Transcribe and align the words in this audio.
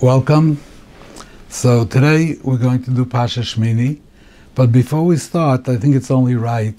welcome. 0.00 0.60
So 1.48 1.84
today 1.84 2.36
we're 2.42 2.58
going 2.58 2.82
to 2.84 2.90
do 2.90 3.04
Pasha 3.04 3.40
Shmini, 3.40 4.00
but 4.54 4.72
before 4.72 5.04
we 5.04 5.16
start, 5.16 5.68
I 5.68 5.76
think 5.76 5.94
it's 5.94 6.10
only 6.10 6.34
right 6.34 6.76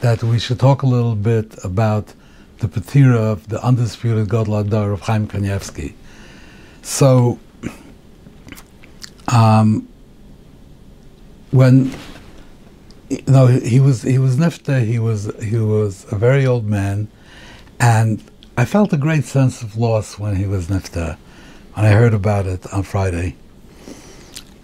that 0.00 0.22
we 0.22 0.38
should 0.38 0.60
talk 0.60 0.82
a 0.82 0.86
little 0.86 1.16
bit 1.16 1.56
about 1.64 2.14
the 2.58 2.68
Patira 2.68 3.16
of 3.16 3.48
the 3.48 3.62
undisputed 3.64 4.28
Gadol 4.28 4.62
HaDor 4.62 4.92
of 4.92 5.00
Chaim 5.00 5.26
Kanievsky. 5.26 5.94
So, 6.82 7.38
um, 9.28 9.88
when 11.50 11.92
you 13.10 13.22
know 13.26 13.46
he 13.46 13.80
was 13.80 14.02
he 14.02 14.18
was 14.18 14.36
nifta, 14.36 14.84
he 14.84 14.98
was 14.98 15.30
he 15.42 15.56
was 15.58 16.06
a 16.12 16.16
very 16.16 16.46
old 16.46 16.66
man, 16.66 17.08
and 17.80 18.22
I 18.56 18.64
felt 18.64 18.92
a 18.92 18.96
great 18.96 19.24
sense 19.24 19.62
of 19.62 19.76
loss 19.76 20.18
when 20.18 20.36
he 20.36 20.46
was 20.46 20.68
nifta, 20.68 21.16
when 21.74 21.86
I 21.86 21.90
heard 21.90 22.14
about 22.14 22.46
it 22.46 22.72
on 22.72 22.84
Friday. 22.84 23.36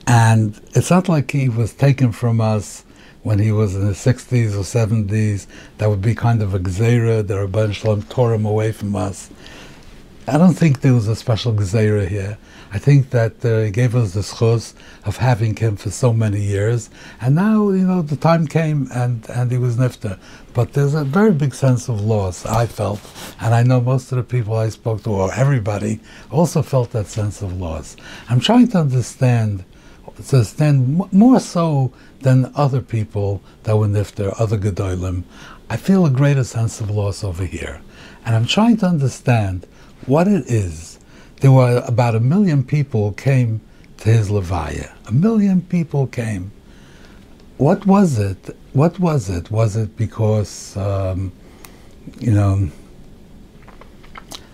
And 0.07 0.61
it's 0.75 0.91
not 0.91 1.09
like 1.09 1.30
he 1.33 1.48
was 1.48 1.73
taken 1.73 2.12
from 2.12 2.41
us 2.41 2.85
when 3.23 3.39
he 3.39 3.52
was 3.52 3.75
in 3.75 3.83
his 3.83 3.98
60s 3.98 4.55
or 4.55 4.62
70s. 4.62 5.47
That 5.79 5.91
would 5.91 6.02
be 6.02 6.15
kind 6.15 6.41
of 6.41 6.55
a 6.55 6.59
gzeira, 6.59 7.27
the 7.27 7.35
Rabban 7.35 7.75
Shalom 7.75 8.02
tore 8.05 8.35
him 8.35 8.45
away 8.45 8.73
from 8.73 8.97
us. 8.97 9.29
I 10.30 10.39
don't 10.39 10.55
think 10.55 10.80
there 10.80 10.95
was 10.95 11.09
a 11.09 11.16
special 11.16 11.52
gzeira 11.52 12.07
here. 12.07 12.38
I 12.73 12.79
think 12.79 13.11
that 13.11 13.45
uh, 13.45 13.62
he 13.62 13.73
gave 13.73 13.97
us 13.97 14.15
the 14.15 14.21
schus 14.21 14.75
of 15.05 15.16
having 15.16 15.57
him 15.57 15.75
for 15.75 15.91
so 15.91 16.12
many 16.12 16.41
years, 16.41 16.88
and 17.21 17.34
now 17.34 17.71
you 17.71 17.84
know 17.84 18.02
the 18.02 18.15
time 18.15 18.47
came 18.47 18.87
and 18.93 19.29
and 19.29 19.51
he 19.51 19.59
was 19.59 19.77
nifta. 19.77 20.21
But 20.55 20.74
there's 20.74 20.95
a 20.95 21.02
very 21.02 21.33
big 21.33 21.52
sense 21.52 21.88
of 21.88 22.01
loss 22.01 22.47
I 22.47 22.66
felt, 22.66 23.01
and 23.41 23.57
I 23.57 23.65
know 23.65 23.80
most 23.80 24.12
of 24.12 24.19
the 24.19 24.23
people 24.23 24.55
I 24.55 24.69
spoke 24.69 25.02
to, 25.02 25.11
or 25.11 25.35
everybody, 25.35 25.98
also 26.30 26.62
felt 26.62 26.93
that 26.93 27.09
sense 27.09 27.43
of 27.43 27.60
loss. 27.60 27.97
I'm 28.29 28.38
trying 28.38 28.69
to 28.69 28.79
understand, 28.79 29.65
to 30.29 30.37
understand 30.37 31.12
more 31.12 31.40
so 31.40 31.93
than 32.21 32.52
other 32.55 32.83
people 32.83 33.43
that 33.65 33.77
were 33.77 33.88
nifta, 33.88 34.40
other 34.40 34.59
gedolim. 34.59 35.24
I 35.68 35.77
feel 35.77 36.07
a 36.07 36.10
greater 36.10 36.45
sense 36.45 36.80
of 36.80 36.88
loss 36.88 37.24
over 37.24 37.45
here, 37.45 37.80
and 38.24 38.37
I'm 38.37 38.46
trying 38.46 38.77
to 38.77 38.87
understand 38.87 39.66
what 40.06 40.29
it 40.29 40.46
is. 40.46 40.98
There 41.40 41.52
were 41.52 41.82
about 41.87 42.15
a 42.15 42.20
million 42.20 42.62
people 42.65 43.12
came 43.12 43.60
to 43.98 44.10
his 44.10 44.29
levaya. 44.30 44.93
A 45.06 45.12
million 45.12 45.62
people 45.62 46.06
came. 46.06 46.52
What 47.56 47.87
was 47.87 48.18
it? 48.18 48.56
What 48.73 48.98
was 48.98 49.28
it? 49.28 49.51
Was 49.51 49.76
it 49.76 49.96
because, 49.96 50.76
um, 50.76 51.32
you 52.18 52.32
know, 52.32 52.71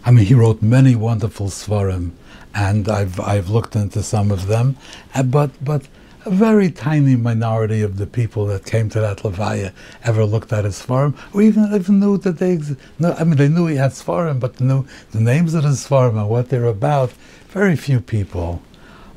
I 0.05 0.11
mean, 0.11 0.24
he 0.24 0.34
wrote 0.34 0.62
many 0.62 0.94
wonderful 0.94 1.48
svarim, 1.48 2.12
and 2.55 2.89
I've 2.89 3.19
I've 3.20 3.48
looked 3.48 3.77
into 3.77 4.02
some 4.02 4.30
of 4.30 4.47
them, 4.47 4.77
uh, 5.14 5.22
but 5.22 5.50
but 5.64 5.83
a 6.27 6.31
very 6.31 6.71
tiny 6.71 7.15
minority 7.15 7.83
of 7.83 7.99
the 7.99 8.07
people 8.07 8.47
that 8.47 8.67
came 8.67 8.91
to 8.91 9.01
that 9.01 9.19
Levaya 9.19 9.73
ever 10.03 10.25
looked 10.25 10.53
at 10.53 10.65
his 10.65 10.83
farm, 10.83 11.17
or 11.33 11.41
even 11.41 11.73
even 11.73 12.01
knew 12.01 12.19
that 12.19 12.39
they. 12.39 12.59
No, 12.99 13.13
I 13.13 13.25
mean, 13.25 13.37
they 13.37 13.49
knew 13.49 13.67
he 13.67 13.77
had 13.77 13.93
farm, 13.93 14.41
but 14.41 14.61
knew 14.61 14.85
the 15.13 15.21
names 15.21 15.55
of 15.55 15.65
his 15.65 15.87
farm 15.87 16.19
and 16.19 16.29
what 16.29 16.49
they're 16.49 16.65
about. 16.65 17.13
Very 17.49 17.77
few 17.77 18.01
people. 18.01 18.61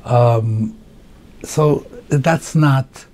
Um, 0.04 0.76
so 1.42 1.86
that's 2.08 2.54
not 2.54 3.06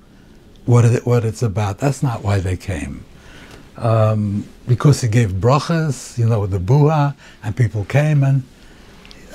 what 0.66 0.84
it, 0.84 1.06
what 1.06 1.24
it's 1.24 1.42
about. 1.42 1.78
That's 1.78 2.02
not 2.02 2.22
why 2.22 2.38
they 2.38 2.56
came. 2.56 3.04
Um, 3.76 4.46
because 4.68 5.00
he 5.00 5.08
gave 5.08 5.32
brachas, 5.32 6.18
you 6.18 6.26
know, 6.26 6.46
the 6.46 6.58
buha, 6.58 7.14
and 7.42 7.56
people 7.56 7.84
came 7.84 8.22
and 8.22 8.42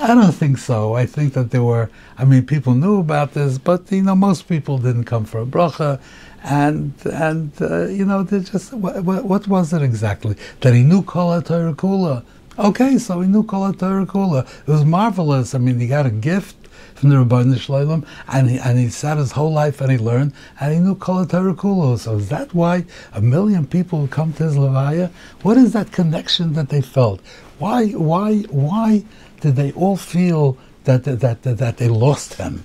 I 0.01 0.15
don't 0.15 0.31
think 0.31 0.57
so. 0.57 0.95
I 0.95 1.05
think 1.05 1.33
that 1.33 1.51
there 1.51 1.61
were, 1.61 1.87
I 2.17 2.25
mean, 2.25 2.43
people 2.47 2.73
knew 2.73 2.99
about 2.99 3.35
this, 3.35 3.59
but 3.59 3.91
you 3.91 4.01
know, 4.01 4.15
most 4.15 4.49
people 4.49 4.79
didn't 4.79 5.03
come 5.03 5.25
for 5.25 5.41
a 5.41 5.45
bracha, 5.45 6.01
and 6.43 6.93
and 7.05 7.51
uh, 7.61 7.85
you 7.85 8.05
know, 8.05 8.23
they 8.23 8.39
just 8.39 8.73
what, 8.73 9.03
what, 9.03 9.47
was 9.47 9.73
it 9.73 9.83
exactly 9.83 10.35
that 10.61 10.73
he 10.73 10.81
knew 10.81 11.03
kol 11.03 11.39
Torah 11.43 11.73
kula? 11.73 12.25
Okay, 12.57 12.97
so 12.97 13.21
he 13.21 13.27
knew 13.27 13.43
kol 13.43 13.71
Torah 13.73 14.07
kula. 14.07 14.47
It 14.61 14.71
was 14.71 14.83
marvelous. 14.83 15.53
I 15.53 15.59
mean, 15.59 15.79
he 15.79 15.85
got 15.85 16.07
a 16.07 16.09
gift 16.09 16.55
from 16.95 17.09
the 17.09 17.19
Rabbi 17.19 17.55
Shalom, 17.55 18.03
and 18.27 18.49
he 18.49 18.57
and 18.57 18.79
he 18.79 18.89
sat 18.89 19.19
his 19.19 19.33
whole 19.33 19.53
life 19.53 19.81
and 19.81 19.91
he 19.91 19.99
learned, 19.99 20.33
and 20.59 20.73
he 20.73 20.79
knew 20.79 20.95
kol 20.95 21.27
Torah 21.27 21.53
kula. 21.53 21.99
So 21.99 22.17
is 22.17 22.29
that 22.29 22.55
why 22.55 22.85
a 23.13 23.21
million 23.21 23.67
people 23.67 24.07
come 24.07 24.33
to 24.33 24.45
his 24.45 24.55
levaya? 24.55 25.11
What 25.43 25.57
is 25.57 25.73
that 25.73 25.91
connection 25.91 26.53
that 26.53 26.69
they 26.69 26.81
felt? 26.81 27.21
Why 27.59 27.89
why 27.91 28.39
why? 28.49 29.03
Did 29.41 29.55
they 29.55 29.71
all 29.73 29.97
feel 29.97 30.57
that, 30.85 31.03
that, 31.03 31.19
that, 31.19 31.57
that 31.57 31.77
they 31.77 31.89
lost 31.89 32.35
him? 32.35 32.63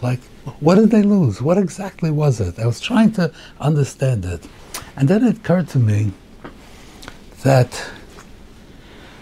Like, 0.00 0.20
what 0.60 0.76
did 0.76 0.90
they 0.90 1.02
lose? 1.02 1.40
What 1.40 1.58
exactly 1.58 2.10
was 2.10 2.40
it? 2.40 2.58
I 2.58 2.66
was 2.66 2.80
trying 2.80 3.12
to 3.12 3.32
understand 3.60 4.24
it. 4.24 4.46
And 4.96 5.08
then 5.08 5.24
it 5.24 5.38
occurred 5.38 5.68
to 5.70 5.78
me 5.78 6.12
that 7.42 7.90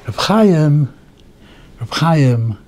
Reb 0.06 0.16
Chaim, 0.16 0.92
Reb 1.80 1.90
Chaim 1.90 2.58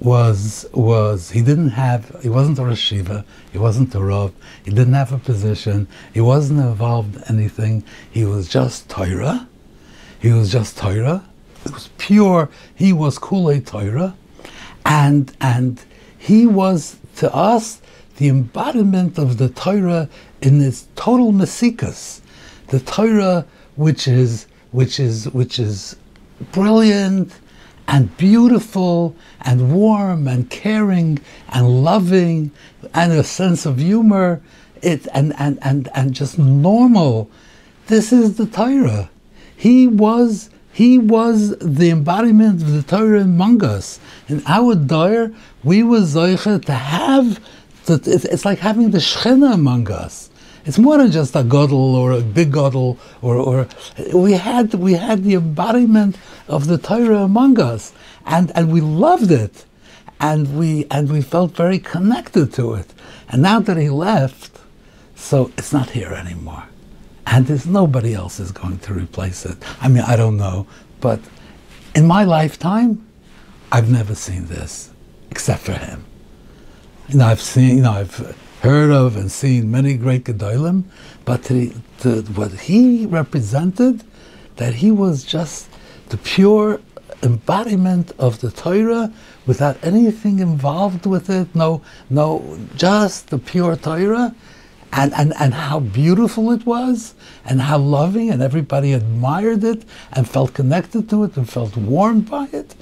was, 0.00 0.66
was, 0.72 1.30
he 1.30 1.40
didn't 1.40 1.70
have, 1.70 2.20
he 2.22 2.28
wasn't 2.28 2.58
a 2.58 2.64
Rosh 2.64 2.90
he 2.90 3.58
wasn't 3.58 3.94
a 3.94 4.00
Rav, 4.00 4.32
he 4.64 4.70
didn't 4.70 4.92
have 4.94 5.12
a 5.12 5.18
position, 5.18 5.88
he 6.12 6.20
wasn't 6.20 6.60
involved 6.60 7.16
in 7.16 7.22
anything, 7.38 7.84
he 8.10 8.24
was 8.24 8.48
just 8.48 8.88
Torah, 8.90 9.48
he 10.20 10.30
was 10.30 10.52
just 10.52 10.76
Torah, 10.76 11.24
it 11.64 11.72
was 11.72 11.88
pure. 11.98 12.48
He 12.74 12.92
was 12.92 13.18
Kulei 13.18 13.64
Torah, 13.64 14.16
and 14.84 15.34
and 15.40 15.80
he 16.18 16.46
was 16.46 16.96
to 17.16 17.34
us 17.34 17.80
the 18.16 18.28
embodiment 18.28 19.18
of 19.18 19.38
the 19.38 19.48
Torah 19.48 20.08
in 20.40 20.60
its 20.60 20.86
total 20.94 21.32
mesikas, 21.32 22.20
the 22.68 22.80
Torah 22.80 23.46
which 23.76 24.06
is 24.06 24.46
which 24.72 25.00
is 25.00 25.26
which 25.30 25.58
is 25.58 25.96
brilliant 26.52 27.32
and 27.86 28.16
beautiful 28.16 29.14
and 29.42 29.72
warm 29.72 30.26
and 30.26 30.48
caring 30.50 31.18
and 31.50 31.84
loving 31.84 32.50
and 32.92 33.12
a 33.12 33.24
sense 33.24 33.66
of 33.66 33.78
humor. 33.78 34.42
It 34.82 35.06
and 35.14 35.34
and 35.38 35.58
and, 35.62 35.88
and 35.94 36.12
just 36.12 36.38
normal. 36.38 37.30
This 37.86 38.12
is 38.12 38.36
the 38.36 38.46
Torah. 38.46 39.10
He 39.56 39.86
was 39.86 40.50
he 40.74 40.98
was 40.98 41.56
the 41.58 41.90
embodiment 41.90 42.60
of 42.60 42.72
the 42.72 42.82
Torah 42.82 43.20
among 43.20 43.62
us. 43.62 44.00
In 44.28 44.42
our 44.48 44.74
Dor, 44.74 45.30
we 45.62 45.84
were 45.84 46.00
Zoicha 46.00 46.64
to 46.64 46.72
have, 46.72 47.38
the, 47.86 48.00
it's 48.04 48.44
like 48.44 48.58
having 48.58 48.90
the 48.90 48.98
Shechina 48.98 49.54
among 49.54 49.88
us. 49.88 50.30
It's 50.64 50.76
more 50.76 50.98
than 50.98 51.12
just 51.12 51.36
a 51.36 51.44
godel 51.44 51.94
or 51.94 52.10
a 52.10 52.20
big 52.20 52.50
godel, 52.50 52.98
or, 53.22 53.36
or 53.36 53.68
we 54.12 54.32
had 54.32 54.74
we 54.74 54.94
had 54.94 55.22
the 55.22 55.34
embodiment 55.34 56.16
of 56.48 56.66
the 56.66 56.78
Torah 56.78 57.22
among 57.22 57.60
us, 57.60 57.92
and 58.26 58.50
and 58.56 58.72
we 58.72 58.80
loved 58.80 59.30
it, 59.30 59.66
and 60.18 60.58
we 60.58 60.86
and 60.90 61.12
we 61.12 61.22
felt 61.22 61.54
very 61.54 61.78
connected 61.78 62.52
to 62.54 62.74
it. 62.74 62.92
And 63.28 63.42
now 63.42 63.60
that 63.60 63.76
he 63.76 63.90
left, 63.90 64.58
so 65.14 65.52
it's 65.56 65.72
not 65.72 65.90
here 65.90 66.12
anymore 66.12 66.64
and 67.26 67.46
there's 67.46 67.66
nobody 67.66 68.14
else 68.14 68.38
is 68.40 68.52
going 68.52 68.78
to 68.80 68.94
replace 68.94 69.46
it. 69.46 69.56
I 69.80 69.88
mean, 69.88 70.04
I 70.06 70.16
don't 70.16 70.36
know, 70.36 70.66
but 71.00 71.20
in 71.94 72.06
my 72.06 72.24
lifetime, 72.24 73.06
I've 73.72 73.90
never 73.90 74.14
seen 74.14 74.46
this 74.46 74.90
except 75.30 75.62
for 75.62 75.72
him. 75.72 76.04
You 77.08 77.18
know, 77.18 77.26
I've 77.26 77.40
seen, 77.40 77.76
you 77.76 77.82
know, 77.82 77.92
I've 77.92 78.36
heard 78.60 78.90
of 78.90 79.16
and 79.16 79.30
seen 79.30 79.70
many 79.70 79.94
great 79.96 80.24
Gedolim, 80.24 80.84
but 81.24 81.44
to, 81.44 81.72
to, 82.00 82.22
what 82.22 82.52
he 82.52 83.04
represented, 83.06 84.02
that 84.56 84.74
he 84.74 84.90
was 84.90 85.24
just 85.24 85.68
the 86.08 86.16
pure 86.16 86.80
embodiment 87.22 88.12
of 88.18 88.40
the 88.40 88.50
Torah 88.50 89.12
without 89.46 89.76
anything 89.82 90.38
involved 90.38 91.04
with 91.06 91.28
it, 91.28 91.54
no, 91.54 91.82
no, 92.08 92.58
just 92.76 93.28
the 93.28 93.38
pure 93.38 93.76
Torah, 93.76 94.34
and, 94.96 95.12
and, 95.14 95.34
and 95.40 95.54
how 95.54 95.80
beautiful 95.80 96.52
it 96.52 96.64
was, 96.64 97.14
and 97.44 97.60
how 97.60 97.78
loving, 97.78 98.30
and 98.30 98.40
everybody 98.40 98.92
admired 98.92 99.64
it, 99.64 99.84
and 100.12 100.28
felt 100.28 100.54
connected 100.54 101.08
to 101.10 101.24
it, 101.24 101.36
and 101.36 101.48
felt 101.48 101.76
warmed 101.76 102.30
by 102.30 102.48
it. 102.52 102.74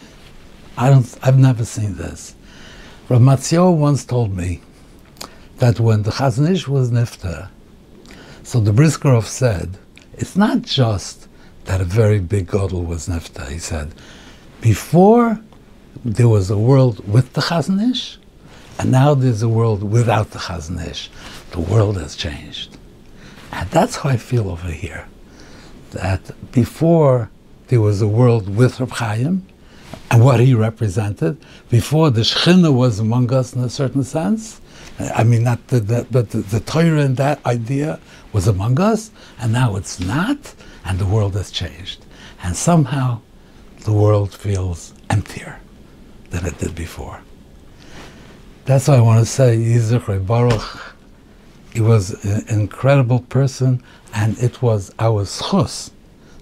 I 0.77 0.91
don't, 0.91 1.19
I've 1.23 1.39
never 1.39 1.65
seen 1.65 1.97
this. 1.97 2.35
Rav 3.09 3.21
Matzio 3.21 3.75
once 3.75 4.05
told 4.05 4.37
me 4.37 4.61
that 5.59 5.81
when 5.81 6.03
the 6.03 6.11
Chazon 6.11 6.51
Ish 6.51 6.69
was 6.69 6.91
nifta, 6.91 7.49
so 8.43 8.61
the 8.61 8.73
Briskerov 8.73 9.25
said, 9.25 9.79
it's 10.15 10.37
not 10.37 10.63
just 10.63 11.29
that 11.65 11.81
a 11.81 11.85
very 11.85 12.21
big 12.21 12.47
Godel 12.49 12.85
was 12.85 13.09
nifta. 13.09 13.49
He 13.49 13.59
said, 13.59 13.95
before 14.61 15.41
there 16.05 16.29
was 16.29 16.51
a 16.51 16.59
world 16.59 17.07
with 17.09 17.33
the 17.33 17.41
Chazon 17.41 17.91
Ish, 17.91 18.19
and 18.83 18.91
now 18.91 19.15
there's 19.15 19.43
a 19.43 19.49
world 19.49 19.85
without 19.85 20.33
the 20.33 20.41
Chazon 20.41 21.09
The 21.53 21.61
world 21.61 21.97
has 21.99 22.17
changed. 22.17 22.77
And 23.53 23.71
that's 23.71 23.95
how 23.95 24.11
I 24.11 24.17
feel 24.17 24.51
over 24.51 24.73
here. 24.73 25.07
That 25.93 26.33
before 26.51 27.31
there 27.69 27.81
was 27.81 28.03
a 28.03 28.09
world 28.09 28.57
with 28.57 28.81
Reb 28.81 28.91
Chaim, 28.91 29.47
and 30.11 30.25
what 30.25 30.41
he 30.41 30.53
represented. 30.53 31.39
Before 31.71 32.11
the 32.11 32.23
Shechina 32.23 32.75
was 32.75 32.99
among 32.99 33.33
us 33.33 33.55
in 33.55 33.63
a 33.63 33.71
certain 33.71 34.03
sense. 34.03 34.61
I 34.99 35.23
mean, 35.23 35.45
not 35.45 35.69
the, 35.69 35.79
the 35.79 36.07
but 36.11 36.31
the, 36.31 36.39
the 36.39 36.59
Torah 36.59 37.03
and 37.03 37.17
that 37.19 37.39
idea 37.47 38.01
was 38.33 38.49
among 38.49 38.81
us, 38.81 39.13
and 39.39 39.53
now 39.53 39.77
it's 39.77 40.01
not, 40.01 40.55
and 40.85 40.99
the 40.99 41.07
world 41.07 41.35
has 41.35 41.53
changed. 41.53 42.05
And 42.43 42.57
somehow 42.57 43.21
the 43.85 43.93
world 43.93 44.35
feels 44.35 44.93
emptier 45.09 45.61
than 46.31 46.47
it 46.47 46.59
did 46.59 46.75
before. 46.75 47.21
That's 48.65 48.87
why 48.87 48.97
I 48.97 49.01
want 49.01 49.19
to 49.19 49.27
say 49.27 49.57
Yitzchak 49.57 50.25
Baruch. 50.25 50.95
He 51.73 51.81
was 51.81 52.25
an 52.25 52.45
incredible 52.49 53.21
person, 53.21 53.83
and 54.15 54.39
it 54.39 54.63
was 54.63 54.93
our 55.01 55.25
schus 55.25 55.91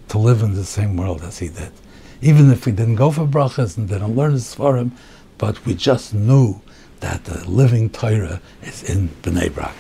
to 0.09 0.19
live 0.19 0.43
in 0.43 0.55
the 0.55 0.65
same 0.65 0.97
world 0.97 1.23
as 1.23 1.39
he 1.39 1.49
did. 1.49 1.73
Even 2.21 2.51
if 2.51 2.67
we 2.67 2.73
didn't 2.73 2.97
go 2.97 3.11
for 3.11 3.27
brachas 3.27 3.79
and 3.79 3.89
didn't 3.89 4.15
learn 4.15 4.33
his 4.33 4.55
svarim, 4.55 4.91
but 5.39 5.65
we 5.65 5.75
just 5.75 6.13
knew 6.13 6.61
that 7.01 7.25
the 7.25 7.49
living 7.49 7.89
Torah 7.89 8.43
is 8.63 8.83
in 8.83 9.09
Bnei 9.23 9.55
Brak. 9.55 9.75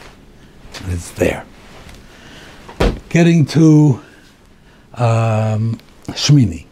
It's 0.86 1.10
there. 1.10 1.44
Getting 3.10 3.44
to 3.46 4.00
um, 4.94 5.78
Shmini. 6.08 6.64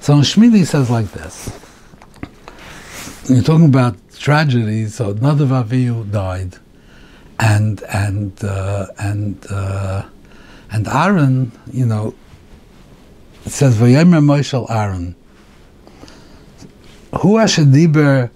So 0.00 0.14
Shmini 0.14 0.64
says 0.64 0.88
like 0.88 1.10
this. 1.12 1.50
You're 3.28 3.42
talking 3.42 3.66
about 3.66 3.96
tragedy. 4.18 4.86
So 4.86 5.14
Nadav 5.14 5.64
Avihu 5.64 6.10
died, 6.10 6.56
and 7.38 7.80
and 7.84 8.32
uh, 8.44 8.86
and 8.98 9.46
uh, 9.48 10.02
and 10.72 10.88
Aaron, 10.88 11.52
you 11.72 11.86
know, 11.86 12.14
it 13.44 13.52
says 13.52 13.76
Vayemer 13.76 14.20
Moshel 14.20 14.68
Aaron. 14.68 15.14
Hu 17.20 17.36
Diber 17.36 18.30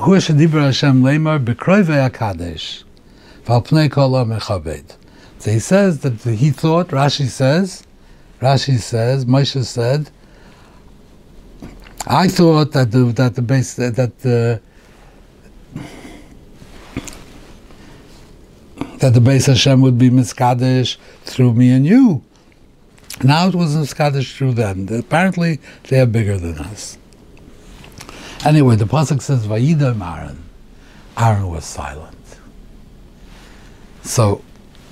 Hu 0.00 0.10
Diber 0.12 0.64
Hashem 0.64 1.02
Lemar 1.02 1.44
Bekroivei 1.44 2.08
Hakadosh 2.08 2.84
Valpnei 3.44 3.90
Kol 3.90 4.12
Mechabed. 4.24 4.96
So 5.38 5.50
he 5.50 5.58
says 5.58 6.00
that 6.00 6.22
he 6.22 6.50
thought. 6.50 6.88
Rashi 6.88 7.26
says, 7.26 7.84
Rashi 8.40 8.78
says, 8.78 9.26
Moshe 9.26 9.62
said. 9.64 10.08
I 12.06 12.28
thought 12.28 12.72
that 12.72 12.90
the 12.90 13.04
that 13.16 13.34
the 13.34 13.42
base 13.42 13.78
uh, 13.78 13.90
that 13.90 14.18
the 14.20 14.60
that 18.98 19.14
the 19.14 19.20
base 19.20 19.46
Hashem 19.46 19.80
would 19.80 19.98
be 19.98 20.10
miskadish 20.10 20.96
through 21.22 21.54
me 21.54 21.70
and 21.70 21.86
you. 21.86 22.22
Now 23.22 23.48
it 23.48 23.54
was 23.54 23.74
miskadish 23.74 24.36
through 24.36 24.54
them. 24.54 24.86
Apparently, 24.90 25.60
they 25.88 26.00
are 26.00 26.06
bigger 26.06 26.36
than 26.36 26.58
us. 26.58 26.98
Anyway, 28.44 28.76
the 28.76 28.84
pasuk 28.84 29.22
says, 29.22 29.46
"Vayidam 29.46 30.02
Aaron." 30.02 30.44
Aaron 31.16 31.48
was 31.48 31.64
silent. 31.64 32.16
So, 34.02 34.42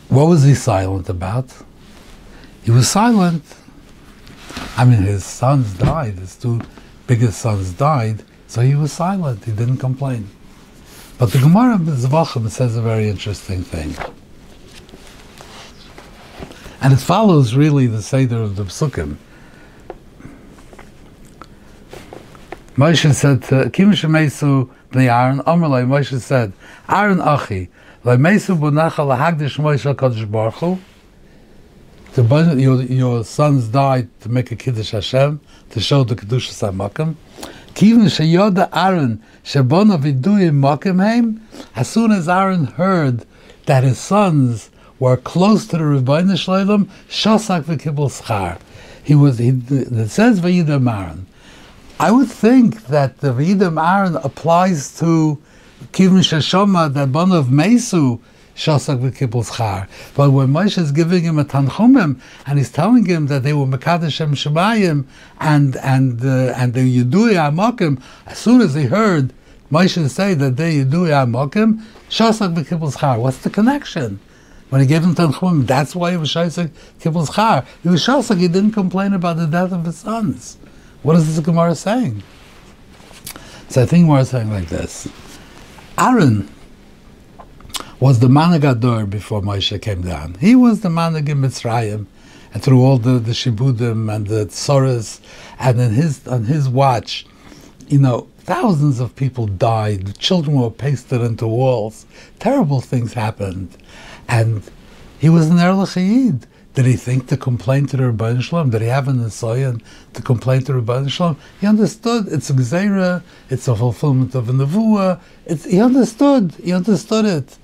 what 0.08 0.28
was 0.28 0.44
he 0.44 0.54
silent 0.54 1.08
about? 1.08 1.52
He 2.62 2.70
was 2.70 2.88
silent. 2.88 3.44
I 4.76 4.84
mean, 4.86 5.02
his 5.02 5.24
sons 5.24 5.74
died. 5.74 6.14
His 6.14 6.36
two 6.36 6.62
biggest 7.12 7.42
sons 7.42 7.74
died, 7.74 8.22
so 8.46 8.62
he 8.62 8.74
was 8.74 8.90
silent. 8.90 9.44
He 9.44 9.52
didn't 9.52 9.76
complain. 9.76 10.30
But 11.18 11.30
the 11.30 11.40
Gemara 11.40 11.76
Zvachim 11.76 12.48
says 12.48 12.74
a 12.74 12.80
very 12.80 13.06
interesting 13.10 13.62
thing. 13.62 13.94
And 16.80 16.94
it 16.94 17.00
follows 17.12 17.54
really 17.54 17.86
the 17.86 18.00
Seder 18.00 18.40
of 18.40 18.56
the 18.56 18.64
Psukim. 18.64 19.16
Moshe 22.76 23.12
said 23.12 23.42
to 23.42 23.68
Kim 23.68 23.92
Shemesu 23.92 24.70
b'nei 24.90 25.12
Aaron, 25.12 25.40
Amalei, 25.40 25.84
Moshe 25.86 26.18
said, 26.18 26.54
Aaron 26.88 27.20
Achi, 27.20 27.68
Lemesu 28.06 28.56
b'nacha 28.58 29.02
lahagdish 29.10 29.58
Moshe 29.58 29.94
HaKadosh 29.94 30.30
Baruch 30.30 30.54
Hu, 30.54 30.78
your, 32.16 32.82
your 32.82 33.24
sons 33.24 33.68
died 33.68 34.08
to 34.20 34.28
make 34.28 34.50
a 34.50 34.56
Kiddush 34.56 34.90
Hashem, 34.90 35.40
to 35.70 35.80
show 35.80 36.04
the 36.04 36.14
Kiddush 36.14 36.50
HaMakam. 36.50 37.14
Kivin 37.74 38.04
sheyoda 38.04 38.68
Aaron 38.72 39.22
shebona 39.42 39.98
viduyim 39.98 40.60
makim 40.60 41.40
As 41.74 41.88
soon 41.88 42.12
as 42.12 42.28
Aaron 42.28 42.64
heard 42.64 43.24
that 43.64 43.82
his 43.82 43.98
sons 43.98 44.70
were 44.98 45.16
close 45.16 45.66
to 45.68 45.78
the 45.78 45.84
Rebbeinu 45.84 46.34
Shleilim, 46.34 46.88
shasak 47.08 47.62
v'kibul 47.62 48.10
schar. 48.10 48.60
He 49.02 49.14
was. 49.14 49.38
He, 49.38 49.48
it 49.48 50.10
says 50.10 50.40
v'yidam 50.40 50.92
Aaron. 50.92 51.26
I 51.98 52.10
would 52.10 52.28
think 52.28 52.88
that 52.88 53.18
the 53.18 53.32
v'yidam 53.32 53.82
Aaron 53.82 54.16
applies 54.16 54.98
to 54.98 55.38
kivin 55.92 56.20
sheshoma 56.20 56.92
that 56.92 57.10
bon 57.10 57.32
of 57.32 57.46
Mesu 57.46 58.20
Shasak 58.54 59.00
v'kibbutz 59.00 59.56
char. 59.56 59.88
But 60.14 60.30
when 60.30 60.48
Moshe 60.48 60.78
is 60.78 60.92
giving 60.92 61.22
him 61.22 61.38
a 61.38 61.44
tanchumim 61.44 62.20
and 62.46 62.58
he's 62.58 62.70
telling 62.70 63.06
him 63.06 63.26
that 63.28 63.42
they 63.42 63.52
were 63.52 63.66
mekadosh 63.66 64.12
Shem 64.12 64.34
Shemayim 64.34 65.06
and 65.40 65.76
and 65.76 66.24
uh, 66.24 66.52
and 66.56 66.74
the 66.74 66.80
Yidui 66.80 67.34
Amokim, 67.34 68.02
as 68.26 68.38
soon 68.38 68.60
as 68.60 68.74
he 68.74 68.84
heard 68.84 69.32
Moshe 69.70 70.08
say 70.10 70.34
that 70.34 70.56
they 70.56 70.84
Yidui 70.84 71.10
Amokim, 71.10 71.82
Shasak 72.10 72.54
v'kibbutz 72.54 72.98
char. 72.98 73.18
What's 73.18 73.38
the 73.38 73.50
connection? 73.50 74.20
When 74.68 74.80
he 74.80 74.86
gave 74.86 75.02
him 75.02 75.14
tanchumim, 75.14 75.66
that's 75.66 75.96
why 75.96 76.10
he 76.10 76.16
was 76.18 76.28
Shasak 76.28 76.70
kibbutz 77.00 77.34
char. 77.34 77.64
He 77.82 77.88
was 77.88 78.04
Shasak. 78.04 78.38
He 78.38 78.48
didn't 78.48 78.72
complain 78.72 79.14
about 79.14 79.38
the 79.38 79.46
death 79.46 79.72
of 79.72 79.84
his 79.86 79.96
sons. 79.96 80.58
What 81.02 81.16
is 81.16 81.26
this 81.26 81.44
Gemara 81.44 81.74
saying? 81.74 82.22
So 83.68 83.82
I 83.82 83.86
think 83.86 84.04
Gemara 84.04 84.20
is 84.20 84.28
saying 84.28 84.50
like 84.50 84.68
this. 84.68 85.08
Aaron 85.98 86.48
was 88.02 88.18
the 88.18 88.26
Managador 88.26 89.08
before 89.08 89.40
Moshe 89.40 89.80
came 89.80 90.02
down. 90.02 90.34
He 90.40 90.56
was 90.56 90.80
the 90.80 90.88
Manag 90.88 91.28
in 91.28 91.40
Mitzrayim, 91.40 92.06
and 92.52 92.60
through 92.60 92.82
all 92.82 92.98
the, 92.98 93.20
the 93.20 93.30
Shibudim 93.30 94.12
and 94.12 94.26
the 94.26 94.46
Tsoras, 94.46 95.20
and 95.60 95.80
in 95.80 95.92
his 95.92 96.26
on 96.26 96.46
his 96.46 96.68
watch, 96.68 97.24
you 97.86 98.00
know, 98.00 98.26
thousands 98.38 98.98
of 98.98 99.14
people 99.14 99.46
died. 99.46 100.18
Children 100.18 100.60
were 100.60 100.68
pasted 100.68 101.20
into 101.20 101.46
walls. 101.46 102.04
Terrible 102.40 102.80
things 102.80 103.12
happened, 103.12 103.76
and 104.28 104.68
he 105.20 105.28
was 105.28 105.48
an 105.48 105.58
Erlachayid. 105.58 106.42
Did 106.74 106.86
he 106.86 106.96
think 106.96 107.28
to 107.28 107.36
complain 107.36 107.86
to 107.86 107.96
the 107.96 108.04
Rebbeinu 108.04 108.42
Shalom? 108.42 108.70
Did 108.70 108.82
he 108.82 108.88
have 108.88 109.06
an 109.06 109.18
Nisayan 109.18 109.80
to 110.14 110.22
complain 110.22 110.64
to 110.64 110.72
the 110.72 110.80
Rebbeinu 110.80 111.08
Shalom? 111.08 111.36
He 111.60 111.68
understood 111.68 112.26
it's 112.26 112.50
a 112.50 112.54
Gzeira, 112.54 113.22
it's 113.48 113.68
a 113.68 113.76
fulfillment 113.76 114.34
of 114.34 114.48
a 114.48 114.52
Nevuah. 114.52 115.20
He 115.70 115.80
understood, 115.80 116.54
he 116.54 116.72
understood 116.72 117.26
it. 117.26 117.58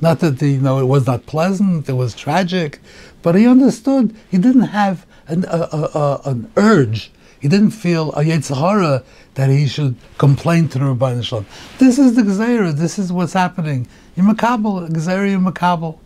Not 0.00 0.20
that 0.20 0.42
you 0.42 0.60
know 0.60 0.78
it 0.80 0.86
was 0.86 1.06
not 1.06 1.26
pleasant, 1.26 1.88
it 1.88 1.92
was 1.92 2.14
tragic, 2.14 2.80
but 3.22 3.34
he 3.34 3.46
understood. 3.46 4.14
He 4.30 4.38
didn't 4.38 4.62
have 4.62 5.06
an, 5.28 5.44
an 5.48 6.50
urge. 6.56 7.10
He 7.40 7.48
didn't 7.48 7.70
feel 7.72 8.10
a 8.12 8.24
Yetzirah 8.24 9.04
that 9.34 9.50
he 9.50 9.66
should 9.66 9.96
complain 10.18 10.68
to 10.68 10.78
the 10.78 10.86
Rabbi 10.86 11.20
Shalom. 11.20 11.46
This 11.78 11.98
is 11.98 12.14
the 12.14 12.22
Gzeira. 12.22 12.72
This 12.72 12.98
is 12.98 13.12
what's 13.12 13.34
happening. 13.34 13.86
In 14.16 14.24
Makabal, 14.24 14.88
Gzeira 14.88 15.38
Makabal. 15.38 15.98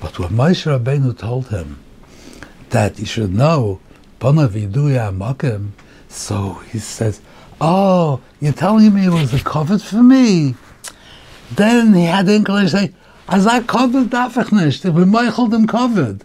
But 0.00 0.18
when 0.18 0.30
Moshe 0.30 0.66
Rabbeinu 0.66 1.16
told 1.16 1.48
him 1.48 1.78
that 2.70 2.98
he 2.98 3.04
should 3.04 3.32
know, 3.32 3.80
so 6.08 6.52
he 6.70 6.78
says, 6.78 7.20
Oh, 7.60 8.20
you're 8.40 8.52
telling 8.52 8.94
me 8.94 9.06
it 9.06 9.10
was 9.10 9.32
a 9.32 9.42
covet 9.42 9.80
for 9.80 10.02
me? 10.02 10.54
Then 11.56 11.94
he 11.94 12.04
had 12.04 12.26
the 12.26 12.34
inclination 12.34 12.94
as 13.28 13.46
I 13.46 13.60
covered 13.62 14.08
dafach 14.08 14.52
nicht, 14.52 14.84
we 14.84 15.04
Michael 15.04 15.46
them 15.46 15.66
covered. 15.66 16.24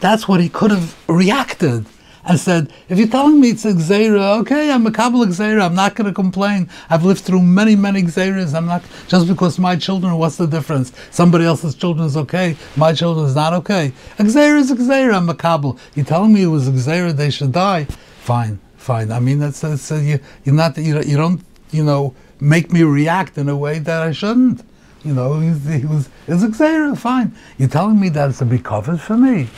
That's 0.00 0.28
what 0.28 0.40
he 0.40 0.48
could 0.48 0.70
have 0.70 0.96
reacted 1.08 1.86
and 2.24 2.40
said, 2.40 2.72
if 2.88 2.98
you're 2.98 3.08
telling 3.08 3.40
me 3.40 3.50
it's 3.50 3.64
a 3.64 3.72
gzeira, 3.72 4.40
okay, 4.40 4.70
I'm 4.70 4.86
a 4.86 4.90
kabbalah 4.90 5.26
gzeira, 5.26 5.64
I'm 5.64 5.74
not 5.74 5.94
going 5.94 6.08
to 6.08 6.14
complain. 6.14 6.68
I've 6.90 7.04
lived 7.04 7.20
through 7.20 7.42
many, 7.42 7.76
many 7.76 8.02
gzeiras. 8.02 8.52
I'm 8.54 8.66
not, 8.66 8.82
just 9.06 9.28
because 9.28 9.58
my 9.58 9.76
children, 9.76 10.16
what's 10.18 10.36
the 10.36 10.46
difference? 10.46 10.92
Somebody 11.10 11.44
else's 11.44 11.74
children 11.74 12.06
is 12.06 12.16
okay, 12.16 12.56
my 12.76 12.92
children 12.92 13.26
is 13.26 13.34
not 13.34 13.52
okay. 13.52 13.92
A 14.18 14.24
is 14.24 14.34
a 14.70 14.76
gzeira, 14.76 15.14
I'm 15.14 15.28
a 15.28 15.34
kabbalah. 15.34 15.76
You're 15.94 16.04
telling 16.04 16.32
me 16.32 16.42
it 16.42 16.46
was 16.46 16.68
a 16.68 17.12
they 17.12 17.30
should 17.30 17.52
die? 17.52 17.84
Fine, 18.18 18.58
fine. 18.76 19.12
I 19.12 19.20
mean, 19.20 19.38
that's, 19.38 19.60
that's 19.60 19.92
uh, 19.92 19.96
you, 19.96 20.18
you're 20.44 20.54
not, 20.54 20.76
you, 20.78 21.00
you 21.02 21.16
don't, 21.16 21.40
you 21.70 21.84
know, 21.84 22.14
make 22.40 22.72
me 22.72 22.82
react 22.82 23.38
in 23.38 23.48
a 23.48 23.56
way 23.56 23.78
that 23.78 24.02
I 24.02 24.12
shouldn't. 24.12 24.62
You 25.04 25.14
know, 25.14 25.38
he, 25.38 25.86
was, 25.86 26.08
it's 26.26 26.60
a 26.60 26.96
fine. 26.96 27.34
You're 27.58 27.68
telling 27.68 28.00
me 28.00 28.08
that 28.10 28.30
it's 28.30 28.40
a 28.40 28.44
big 28.44 28.64
covered 28.64 29.00
for 29.00 29.16
me. 29.16 29.48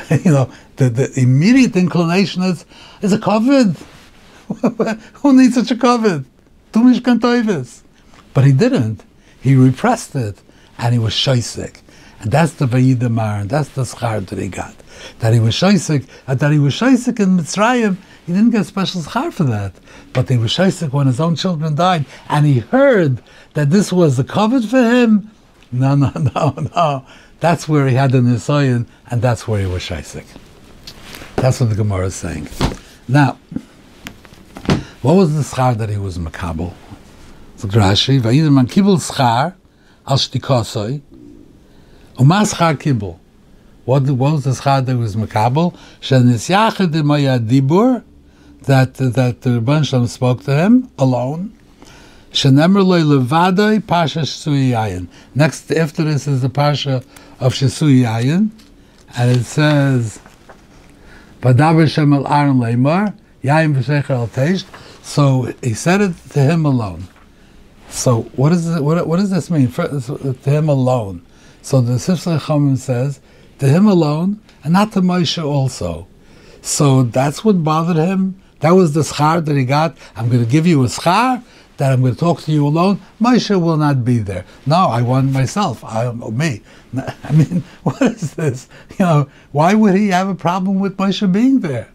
you 0.10 0.30
know, 0.30 0.52
the, 0.76 0.90
the 0.90 1.12
immediate 1.20 1.76
inclination 1.76 2.42
is, 2.42 2.66
is 3.00 3.12
a 3.12 3.18
covered. 3.18 3.76
Who 5.14 5.32
needs 5.32 5.54
such 5.54 5.70
a 5.70 5.76
covered? 5.76 6.24
Tumish 6.72 7.82
But 8.34 8.44
he 8.44 8.52
didn't. 8.52 9.04
He 9.40 9.54
repressed 9.56 10.14
it, 10.14 10.40
and 10.78 10.92
he 10.92 10.98
was 10.98 11.14
shaisik. 11.14 11.80
And 12.20 12.30
that's 12.30 12.52
the 12.52 12.66
Vayidamar, 12.66 13.42
and 13.42 13.50
that's 13.50 13.70
the 13.70 13.82
schar 13.82 14.24
that 14.26 14.38
he 14.38 14.48
got. 14.48 14.74
That 15.20 15.32
he 15.32 15.40
was 15.40 15.54
shaisik, 15.54 16.06
and 16.26 16.38
that 16.40 16.52
he 16.52 16.58
was 16.58 16.74
shaisik 16.74 17.20
in 17.20 17.38
Mitzrayim, 17.38 17.96
he 18.26 18.32
didn't 18.32 18.50
get 18.50 18.66
special 18.66 19.00
schar 19.02 19.32
for 19.32 19.44
that. 19.44 19.72
But 20.12 20.28
he 20.28 20.36
was 20.36 20.52
shaisik 20.52 20.92
when 20.92 21.06
his 21.06 21.20
own 21.20 21.36
children 21.36 21.74
died, 21.74 22.06
and 22.28 22.46
he 22.46 22.60
heard 22.60 23.22
that 23.54 23.70
this 23.70 23.92
was 23.92 24.16
the 24.16 24.24
covet 24.24 24.64
for 24.64 24.82
him. 24.82 25.30
No, 25.70 25.94
no, 25.94 26.12
no, 26.34 26.54
no. 26.74 27.06
That's 27.40 27.68
where 27.68 27.88
he 27.88 27.94
had 27.94 28.12
the 28.12 28.18
Nisayan, 28.18 28.86
and 29.10 29.20
that's 29.20 29.48
where 29.48 29.60
he 29.60 29.66
was 29.66 29.82
shaisik. 29.82 30.26
That's 31.36 31.58
what 31.58 31.70
the 31.70 31.76
Gemara 31.76 32.06
is 32.06 32.14
saying. 32.14 32.48
Now, 33.08 33.38
what 35.02 35.14
was 35.14 35.34
the 35.34 35.42
schar 35.42 35.76
that 35.76 35.88
he 35.88 35.96
was 35.96 36.18
makabel? 36.18 36.72
So 37.56 37.66
Rashi, 37.66 38.22
man 38.52 38.68
kibul 38.68 38.98
schar 38.98 39.54
al 40.06 40.16
shtikosoi, 40.16 41.02
Uma 42.20 42.42
schar 42.42 42.76
kibul. 42.76 43.18
What, 43.84 44.02
was 44.08 44.44
the 44.44 44.50
schar 44.50 44.84
that 44.84 44.96
was 44.96 45.16
makabel? 45.16 45.76
Shenisyachid 46.00 46.92
imaya 46.92 47.38
dibur, 47.38 48.04
that 48.62 48.94
that 48.94 49.40
the 49.40 49.54
Rebbe 49.54 49.84
Shalom 49.84 50.06
spoke 50.06 50.44
to 50.44 50.54
him 50.54 50.88
alone. 50.98 51.52
Shenemer 52.30 52.84
loy 52.84 53.00
levadoi 53.00 53.84
pasha 53.84 54.20
shesui 54.20 55.08
Next 55.34 55.72
after 55.72 56.04
this 56.04 56.28
is 56.28 56.42
the 56.42 56.48
pasha 56.48 57.02
of 57.40 57.54
shesui 57.54 58.50
and 59.14 59.30
it 59.30 59.44
says, 59.44 60.20
"Vadaber 61.40 61.88
shem 61.90 62.12
el 62.12 62.26
aron 62.26 62.58
leimar 62.58 63.14
yayin 63.42 63.74
v'shecher 63.74 64.10
al 64.10 64.28
teisht." 64.28 64.64
So 65.02 65.52
he 65.60 65.74
said 65.74 66.00
it 66.00 66.14
to 66.30 66.40
him 66.40 66.64
alone. 66.64 67.08
So 67.88 68.22
what 68.36 68.52
it, 68.52 68.82
what, 68.82 69.06
what 69.06 69.18
does 69.18 69.30
this 69.30 69.50
mean? 69.50 69.68
For, 69.68 69.88
to 69.88 70.50
him 70.50 70.68
alone. 70.68 71.26
So 71.60 71.80
the 71.80 71.94
Sifsei 71.94 72.38
Chachamim 72.38 72.78
says 72.78 73.20
to 73.62 73.68
him 73.68 73.86
alone 73.86 74.40
and 74.64 74.72
not 74.72 74.90
to 74.90 75.00
Moshe 75.00 75.42
also. 75.42 76.08
So 76.62 77.04
that's 77.04 77.44
what 77.44 77.62
bothered 77.62 77.96
him. 77.96 78.42
That 78.58 78.72
was 78.72 78.92
the 78.92 79.02
schar 79.02 79.44
that 79.44 79.56
he 79.56 79.64
got. 79.64 79.96
I'm 80.16 80.28
going 80.28 80.44
to 80.44 80.50
give 80.50 80.66
you 80.66 80.82
a 80.82 80.86
schar 80.86 81.44
that 81.76 81.92
I'm 81.92 82.00
going 82.00 82.14
to 82.14 82.18
talk 82.18 82.40
to 82.42 82.52
you 82.52 82.66
alone. 82.66 83.00
Moshe 83.20 83.50
will 83.60 83.76
not 83.76 84.04
be 84.04 84.18
there. 84.18 84.44
No, 84.66 84.88
I 84.88 85.02
want 85.02 85.30
myself. 85.30 85.84
I 85.84 86.10
me. 86.10 86.62
I 87.22 87.30
mean, 87.30 87.62
what 87.84 88.02
is 88.02 88.34
this? 88.34 88.68
You 88.98 89.04
know, 89.04 89.30
why 89.52 89.74
would 89.74 89.94
he 89.94 90.08
have 90.08 90.28
a 90.28 90.34
problem 90.34 90.80
with 90.80 90.96
Moshe 90.96 91.30
being 91.32 91.60
there? 91.60 91.88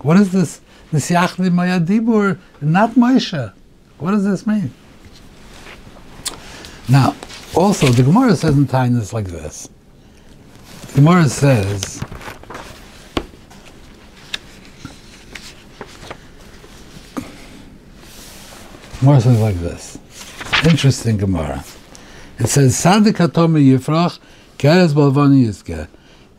What 0.00 0.16
is 0.16 0.32
this? 0.32 0.60
Yachdi 0.92 1.48
Mayadibur, 1.48 2.40
not 2.60 2.90
Moshe. 2.92 3.52
What 3.98 4.10
does 4.10 4.24
this 4.24 4.48
mean? 4.48 4.72
Now, 6.88 7.14
also, 7.54 7.86
the 7.86 8.02
Gemara 8.02 8.34
says 8.34 8.56
in 8.58 8.66
Tainis 8.66 9.12
like 9.12 9.26
this. 9.26 9.68
Gemara 10.94 11.28
says, 11.28 12.00
Gemara 19.00 19.20
says 19.20 19.40
like 19.40 19.56
this. 19.56 19.98
Interesting 20.64 21.16
Gemara. 21.16 21.64
It 22.38 22.46
says, 22.46 22.76
Sadik 22.78 23.16
Hatomi 23.16 23.76
Yifrach, 23.76 24.20
Keres 24.56 24.92
Balvani 24.92 25.46
Yizke. 25.46 25.88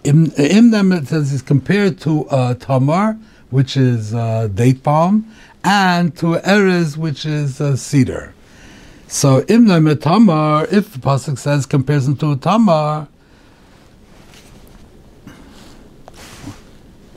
In 0.05 0.71
them 0.71 0.93
it 0.93 1.09
says 1.09 1.33
it's 1.33 1.41
compared 1.41 1.99
to 2.01 2.25
uh, 2.29 2.53
Tamar, 2.53 3.17
which 3.49 3.75
is 3.75 4.15
uh, 4.15 4.47
date 4.47 4.83
palm, 4.83 5.29
and 5.65 6.15
to 6.17 6.35
Erez, 6.37 6.95
which 6.95 7.25
is 7.25 7.59
uh, 7.59 7.75
cedar. 7.75 8.33
So 9.07 9.41
imna 9.41 9.79
metamar, 9.81 10.71
if 10.71 10.93
the 10.93 10.99
pasuk 10.99 11.37
says 11.37 11.65
compares 11.65 12.07
him 12.07 12.15
to 12.17 12.31
a 12.31 12.37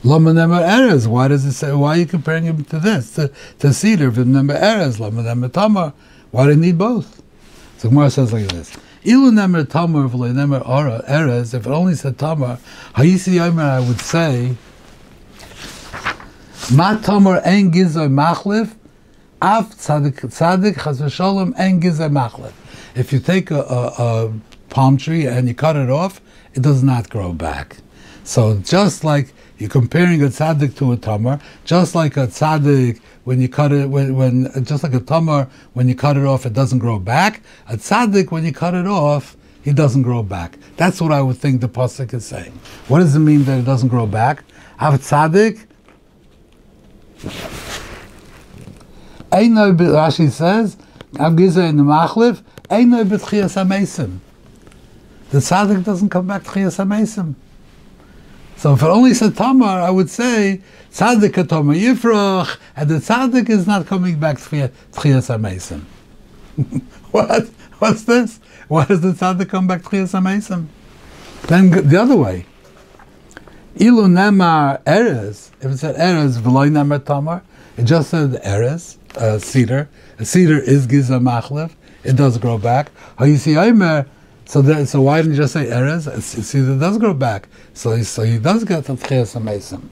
tamar, 0.02 0.18
Lamanem 0.18 0.60
Erez. 0.60 1.06
Why 1.06 1.28
does 1.28 1.44
it 1.44 1.52
say? 1.52 1.72
Why 1.72 1.90
are 1.90 1.96
you 1.98 2.06
comparing 2.06 2.44
him 2.44 2.64
to 2.64 2.78
this? 2.78 3.14
To, 3.14 3.30
to 3.60 3.72
cedar, 3.72 4.10
Vimnem 4.10 4.50
Erez, 4.56 4.98
Lamanem 4.98 5.52
Tamar. 5.52 5.92
Why 6.30 6.44
do 6.44 6.50
you 6.50 6.56
need 6.56 6.78
both? 6.78 7.22
So 7.78 7.88
Gemara 7.88 8.10
says 8.10 8.32
like 8.32 8.48
this. 8.48 8.76
Ilu 9.04 9.30
nemer 9.30 9.68
tamar 9.68 10.08
v'le 10.08 10.32
nemer 10.32 10.66
erez. 11.08 11.54
If 11.54 11.66
it 11.66 11.70
only 11.70 11.94
said 11.94 12.18
tamar, 12.18 12.58
hayisi 12.94 13.34
yomer, 13.34 13.62
I 13.62 13.80
would 13.80 14.00
say, 14.00 14.56
ma 16.74 16.96
tamar 16.96 17.40
en 17.44 17.70
gizoy 17.70 18.10
machlif 18.10 18.74
Av 19.40 19.72
tzadik 19.76 20.16
tzadik 20.16 20.82
chas 20.82 21.00
v'sholem 21.00 21.54
en 21.56 21.80
machlef. 21.80 22.52
If 22.96 23.12
you 23.12 23.20
take 23.20 23.52
a, 23.52 23.60
a, 23.60 23.86
a, 23.98 24.32
palm 24.68 24.96
tree 24.96 25.26
and 25.26 25.46
you 25.46 25.54
cut 25.54 25.76
it 25.76 25.88
off, 25.88 26.20
it 26.54 26.62
does 26.62 26.82
not 26.82 27.08
grow 27.08 27.32
back. 27.32 27.76
So 28.24 28.58
just 28.58 29.04
like 29.04 29.32
you're 29.58 29.68
comparing 29.68 30.22
a 30.22 30.26
tzaddik 30.26 30.76
to 30.76 30.92
a 30.92 30.96
tamar, 30.96 31.40
just 31.64 31.94
like 31.94 32.16
a 32.16 32.26
tzaddik 32.28 33.00
when 33.24 33.40
you 33.40 33.48
cut 33.48 33.72
it, 33.72 33.88
when, 33.88 34.14
when 34.14 34.64
just 34.64 34.84
like 34.84 34.94
a 34.94 35.00
tamar 35.00 35.48
when 35.72 35.88
you 35.88 35.94
cut 35.94 36.16
it 36.16 36.24
off, 36.24 36.46
it 36.46 36.52
doesn't 36.52 36.78
grow 36.78 36.98
back. 36.98 37.42
A 37.68 37.76
tzaddik 37.76 38.30
when 38.30 38.44
you 38.44 38.52
cut 38.52 38.74
it 38.74 38.86
off, 38.86 39.36
he 39.62 39.72
doesn't 39.72 40.02
grow 40.02 40.22
back. 40.22 40.56
That's 40.76 41.00
what 41.00 41.12
I 41.12 41.20
would 41.20 41.36
think 41.36 41.60
the 41.60 41.68
pasuk 41.68 42.14
is 42.14 42.24
saying. 42.24 42.52
What 42.86 43.00
does 43.00 43.16
it 43.16 43.20
mean 43.20 43.44
that 43.44 43.58
it 43.58 43.64
doesn't 43.64 43.88
grow 43.88 44.06
back? 44.06 44.44
Av 44.80 44.94
tzaddik 44.94 45.66
Eino, 49.30 49.76
Rashi 49.76 50.30
says, 50.30 50.76
Am 51.18 51.36
Giza 51.36 51.64
in 51.64 51.76
the 51.76 51.82
Machlif, 51.82 52.42
Eino 52.70 53.04
b'tchias 53.04 53.56
ha 53.56 53.64
The 55.30 55.38
tzaddik 55.38 55.84
doesn't 55.84 56.10
come 56.10 56.28
back 56.28 56.44
tchias 56.44 56.76
ha 56.76 57.34
So 58.58 58.74
if 58.74 58.82
it 58.82 58.86
only 58.86 59.14
said 59.14 59.36
Tamar, 59.36 59.66
I 59.66 59.90
would 59.90 60.10
say 60.10 60.60
tzaddik 60.90 61.48
Tamar 61.48 61.74
Yifrach, 61.74 62.58
and 62.74 62.88
the 62.90 62.96
tzaddik 62.96 63.48
is 63.48 63.68
not 63.68 63.86
coming 63.86 64.18
back 64.18 64.38
tchias 64.38 65.28
ha 65.28 65.80
What? 67.12 67.46
What's 67.78 68.02
this? 68.02 68.40
Why 68.66 68.84
does 68.84 69.00
the 69.00 69.12
tzaddik 69.12 69.48
come 69.48 69.68
back 69.68 69.82
tchias 69.82 70.10
ha 70.10 70.64
Then 71.46 71.70
the 71.88 72.02
other 72.02 72.16
way. 72.16 72.46
Ilu 73.76 74.08
nemar 74.08 74.82
eres, 74.84 75.52
if 75.60 75.70
it 75.70 75.78
said 75.78 75.94
eres, 75.94 76.38
v'loy 76.38 76.68
nemar 76.68 77.04
tamar, 77.04 77.44
it 77.76 77.84
just 77.84 78.10
said 78.10 78.40
eres, 78.42 78.98
uh, 79.14 79.38
cedar. 79.38 79.88
A 80.18 80.24
cedar 80.24 80.58
is 80.58 80.88
giza 80.88 81.20
machlef. 81.20 81.70
It 82.02 82.16
does 82.16 82.38
grow 82.38 82.58
back. 82.58 82.90
How 83.16 83.24
you 83.24 83.36
see 83.36 83.56
Aimer? 83.56 84.06
So 84.48 84.84
so 84.86 85.02
why 85.02 85.18
didn't 85.18 85.32
you 85.32 85.42
just 85.42 85.52
say 85.52 85.66
Erez? 85.66 86.06
it 86.08 86.80
does 86.80 86.96
grow 86.96 87.12
back. 87.12 87.48
So 87.74 88.02
so 88.02 88.22
he 88.22 88.38
does 88.38 88.64
get 88.64 88.84
the 88.86 88.94
tchias 88.94 89.40
mason. 89.40 89.90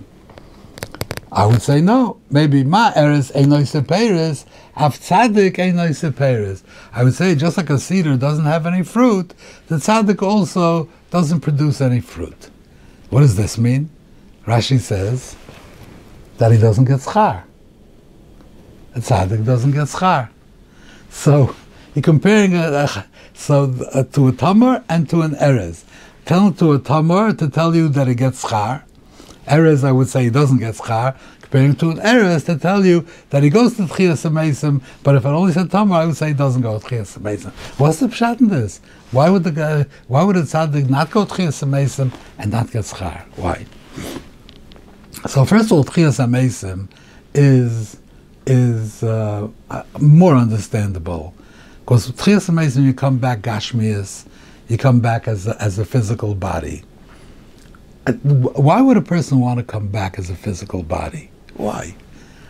I 1.31 1.45
would 1.45 1.61
say 1.61 1.81
no. 1.81 2.19
Maybe 2.31 2.65
ma 2.65 2.91
Erez 2.93 3.31
einoise 3.33 3.87
peres. 3.87 4.47
Af 4.75 4.99
tzaddik 4.99 5.57
einoise 5.59 6.11
peres. 6.17 6.65
I 6.93 7.05
would 7.05 7.15
say 7.15 7.35
just 7.35 7.59
like 7.59 7.71
a 7.71 7.79
cedar 7.79 8.17
doesn't 8.17 8.47
have 8.47 8.65
any 8.67 8.83
fruit, 8.83 9.35
the 9.69 9.77
tzaddik 9.77 10.23
also 10.23 10.89
doesn't 11.11 11.41
produce 11.41 11.83
any 11.83 12.01
fruit. 12.01 12.49
What 13.11 13.21
does 13.21 13.37
this 13.37 13.59
mean? 13.59 13.91
Rashi 14.47 14.81
says 14.81 15.37
that 16.39 16.51
he 16.51 16.59
doesn't 16.59 16.87
get 16.87 17.01
schar 17.01 17.45
a 18.97 18.99
tzaddik 18.99 19.45
doesn't 19.45 19.73
get 19.73 19.89
schar. 19.89 20.31
So 21.11 21.55
you're 21.97 22.03
comparing 22.03 22.55
a, 22.55 23.07
so 23.33 23.75
uh, 23.95 24.03
to 24.03 24.29
a 24.29 24.33
tamar 24.33 24.85
and 24.87 25.09
to 25.09 25.23
an 25.23 25.31
erez. 25.37 25.85
Tell 26.27 26.53
to 26.53 26.75
a 26.75 26.79
tamar 26.79 27.33
to 27.33 27.49
tell 27.49 27.75
you 27.75 27.89
that 27.89 28.07
it 28.07 28.17
gets 28.17 28.45
schar. 28.45 28.83
Erez, 29.47 29.83
I 29.83 29.93
would 29.93 30.09
say, 30.09 30.25
he 30.25 30.31
doesn't 30.31 30.59
get 30.59 30.75
schar. 30.75 31.17
Comparing 31.41 31.75
to 31.77 31.89
an 31.89 31.97
erez 32.01 32.45
to 32.45 32.59
tell 32.59 32.85
you 32.85 33.07
that 33.31 33.43
he 33.43 33.49
goes 33.49 33.77
to 33.77 33.85
tchias 33.85 34.29
amesim, 34.29 34.83
but 35.03 35.15
if 35.15 35.25
I 35.25 35.31
only 35.31 35.55
said 35.55 35.71
tamar, 35.71 35.97
I 35.97 36.05
would 36.05 36.19
say 36.19 36.29
he 36.29 36.35
doesn't 36.35 36.61
go 36.61 36.79
to 36.79 36.85
tchias 36.87 37.19
amesim. 37.19 37.53
What's 37.79 38.01
the 38.01 38.09
pshat 38.09 38.43
in 38.43 38.49
this? 38.49 38.83
Why 39.11 39.31
would 39.31 39.45
the 39.45 39.53
guy, 39.53 39.87
why 40.07 40.23
would 40.23 40.37
a 40.37 40.43
tzaddik 40.43 40.91
not 40.91 41.11
go 41.11 41.25
to 41.25 41.33
tchias 41.33 41.65
amesim 41.65 42.13
and 42.37 42.53
not 42.53 42.71
get 42.71 42.85
schar? 42.85 43.23
Why? 43.37 43.65
So 45.27 45.47
first 45.47 45.67
of 45.67 45.73
all, 45.73 45.85
tchias 45.85 46.23
amesim 46.23 46.89
is 47.33 47.97
is 48.47 49.03
uh, 49.03 49.49
more 49.99 50.35
understandable. 50.35 51.33
Because 51.87 52.11
Tchias 52.11 52.53
Mason, 52.53 52.83
you 52.83 52.93
come 52.93 53.19
back 53.19 53.43
Gashmias, 53.43 54.27
you 54.67 54.77
come 54.77 54.99
back 54.99 55.29
as 55.29 55.47
a, 55.47 55.57
as 55.63 55.79
a 55.79 55.85
physical 55.85 56.35
body. 56.35 56.83
Uh, 58.09 58.13
why 58.15 58.81
would 58.81 58.97
a 58.97 59.01
person 59.01 59.39
want 59.39 59.61
to 59.61 59.65
come 59.65 59.87
back 59.87 60.19
as 60.19 60.29
a 60.29 60.35
physical 60.35 60.83
body? 60.83 61.31
Why? 61.55 61.95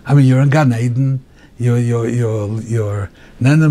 I 0.06 0.14
mean, 0.14 0.24
you're 0.24 0.40
in 0.40 0.48
Gan 0.48 0.72
Eden, 0.72 1.22
you're 1.58 1.76
you're 1.76 2.08
you're 2.08 2.62
you're 2.62 3.10
Nana 3.38 3.68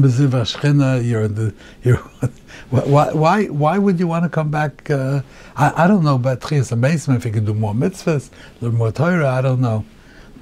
you're 1.01 1.27
the 1.27 1.51
you're 1.81 1.97
why 2.69 3.11
why 3.13 3.45
why 3.45 3.79
would 3.79 3.99
you 3.99 4.05
want 4.05 4.21
to 4.21 4.29
come 4.29 4.51
back? 4.51 4.87
Uh, 4.91 5.21
I, 5.55 5.85
I 5.85 5.87
don't 5.87 6.03
know 6.03 6.15
about 6.15 6.41
Tchias 6.41 6.77
Mason 6.77 7.15
if 7.15 7.25
you 7.25 7.31
can 7.31 7.43
do 7.43 7.55
more 7.55 7.73
mitzvahs, 7.73 8.29
learn 8.61 8.75
more 8.75 8.91
Torah. 8.91 9.29
I 9.29 9.41
don't 9.41 9.61
know, 9.61 9.83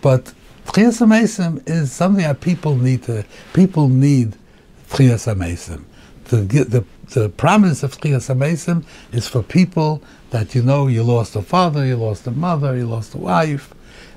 but 0.02 0.34
Tchias 0.66 1.64
is 1.66 1.94
something 1.94 2.26
that 2.26 2.42
people 2.42 2.76
need 2.76 3.04
to, 3.04 3.24
people 3.54 3.88
need 3.88 4.36
Tchias 4.94 5.82
the, 6.26 6.38
the, 6.38 6.86
the 7.20 7.30
promise 7.30 7.82
of 7.82 8.00
Tchias 8.00 8.32
HaMesim 8.32 8.86
is 9.12 9.28
for 9.28 9.42
people 9.42 10.04
that 10.30 10.54
you 10.54 10.62
know 10.62 10.86
you 10.86 11.02
lost 11.02 11.36
a 11.36 11.42
father, 11.42 11.84
you 11.84 11.96
lost 11.96 12.28
a 12.28 12.32
mother, 12.32 12.78
you 12.78 12.86
lost 12.86 13.16
a 13.16 13.18
wife, 13.18 13.74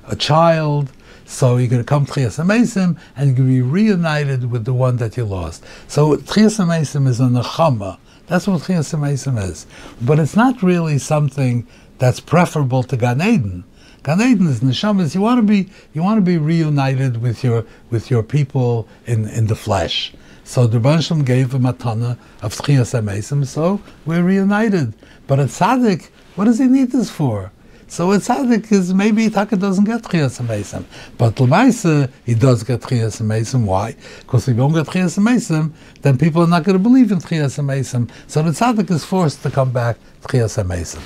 a 0.07 0.15
child, 0.15 0.93
so 1.25 1.57
you're 1.57 1.71
going 1.71 1.81
to 1.81 1.87
come 1.87 2.05
Tchias 2.05 2.45
HaMesim 2.45 2.99
and 3.17 3.39
you're 3.39 3.47
be 3.47 3.63
reunited 3.63 4.51
with 4.51 4.67
the 4.67 4.75
one 4.75 4.99
that 4.99 5.17
you 5.17 5.25
lost. 5.25 5.65
So 5.89 6.15
Tchias 6.17 6.63
HaMesim 6.63 7.09
is 7.09 7.21
a 7.21 7.25
nechama. 7.25 7.97
That's 8.27 8.47
what 8.47 8.61
Tchias 8.61 8.95
HaMesim 8.95 9.43
is. 9.43 9.67
But 10.03 10.19
it's 10.19 10.37
not 10.37 10.63
really 10.63 10.99
something 10.99 11.67
that's 11.97 12.21
preferable 12.21 12.83
to 12.83 12.99
Gan 12.99 13.23
Eden. 13.23 13.65
Gan 14.03 14.21
Eden 14.21 14.47
is 14.47 14.61
neshamas. 14.61 15.15
You 15.15 15.23
want 15.23 15.39
to 15.39 15.43
be 15.43 15.71
you 15.95 16.03
want 16.03 16.19
to 16.19 16.23
be 16.23 16.37
reunited 16.37 17.23
with 17.23 17.43
your 17.43 17.65
with 17.89 18.11
your 18.11 18.23
people 18.23 18.87
in, 19.07 19.27
in 19.27 19.47
the 19.47 19.57
flesh. 19.57 20.13
So 20.47 20.69
the 20.69 20.79
Rebbe 20.79 21.25
gave 21.25 21.55
a 21.55 21.59
matana 21.59 22.17
of 22.41 22.55
Tchias 22.55 22.95
HaMesim, 22.95 23.45
so 23.45 23.81
we're 24.07 24.23
reunited. 24.23 24.95
But 25.27 25.41
a 25.41 25.45
tzaddik, 25.45 26.09
what 26.37 26.45
does 26.45 26.61
he 26.61 26.67
need 26.67 26.93
this 26.93 27.11
for? 27.11 27.51
So 27.89 28.13
a 28.13 28.19
tzaddik 28.19 28.71
is 28.71 28.95
maybe 28.95 29.29
Taka 29.29 29.57
doesn't 29.57 29.85
get 29.85 30.03
Tchias 30.03 30.41
HaMesim. 30.41 30.85
But 31.19 31.35
Lamaisa, 31.35 32.11
he 32.25 32.35
does 32.35 32.63
get 32.63 32.81
Tchias 32.81 33.21
HaMesim. 33.21 33.65
Why? 33.65 33.97
Because 34.21 34.47
if 34.47 34.55
you 34.55 34.63
don't 34.63 34.73
get 34.73 34.87
Tchias 34.87 35.19
HaMesim, 35.19 35.73
then 36.03 36.17
people 36.17 36.43
are 36.43 36.49
not 36.49 36.63
going 36.63 36.79
to 36.79 36.83
believe 36.83 37.11
in 37.11 37.19
Tchias 37.19 37.59
HaMesim. 37.61 38.09
So 38.29 38.45
the 38.45 38.51
tzaddik 38.51 38.89
is 38.93 39.05
forced 39.05 39.43
to 39.43 39.51
come 39.51 39.73
back 39.73 39.97
Tchias 40.23 40.63
HaMesim. 40.63 41.01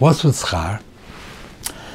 What's 0.00 0.24
with 0.24 0.34
schar? 0.34 0.82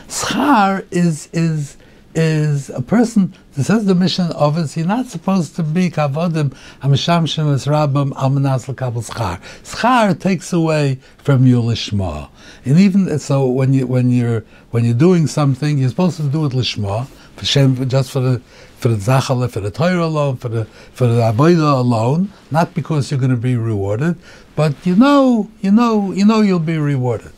Schar 0.07 0.85
is 0.91 1.27
is 1.33 1.75
is 2.15 2.69
a 2.69 2.81
person 2.81 3.33
that 3.53 3.65
says 3.65 3.85
the 3.85 3.93
mission 3.93 4.31
it. 4.31 4.77
You're 4.77 4.87
not 4.87 5.07
supposed 5.07 5.55
to 5.57 5.63
be 5.63 5.89
kavodim 5.89 6.55
shem 6.97 7.53
es 7.53 7.65
rabam 7.65 8.11
almanas 8.13 8.73
lekabel 8.73 9.07
schar. 9.09 9.41
Schar 9.63 10.17
takes 10.19 10.53
away 10.53 10.99
from 11.17 11.45
your 11.45 11.61
lishma, 11.61 12.29
and 12.63 12.79
even 12.79 13.19
so, 13.19 13.45
when 13.47 13.73
you 13.73 13.85
when 13.85 14.09
you're 14.09 14.45
when 14.71 14.85
you're 14.85 14.93
doing 14.93 15.27
something, 15.27 15.77
you're 15.77 15.89
supposed 15.89 16.17
to 16.17 16.23
do 16.23 16.45
it 16.45 16.53
lishma 16.53 17.07
for 17.35 17.45
shem, 17.45 17.87
just 17.89 18.11
for 18.11 18.21
the 18.21 18.39
for 18.77 18.87
the 18.87 18.95
zachale, 18.95 19.49
for 19.49 19.59
the 19.59 19.71
Torah 19.71 20.05
alone, 20.05 20.37
for 20.37 20.49
the 20.49 20.65
for 20.93 21.07
the 21.07 21.21
avodah 21.21 21.79
alone, 21.79 22.31
not 22.51 22.73
because 22.73 23.11
you're 23.11 23.19
going 23.19 23.31
to 23.31 23.37
be 23.37 23.57
rewarded, 23.57 24.17
but 24.55 24.73
you 24.85 24.95
know, 24.95 25.49
you 25.61 25.71
know, 25.71 26.11
you 26.13 26.25
know, 26.25 26.41
you'll 26.41 26.59
be 26.59 26.77
rewarded. 26.77 27.33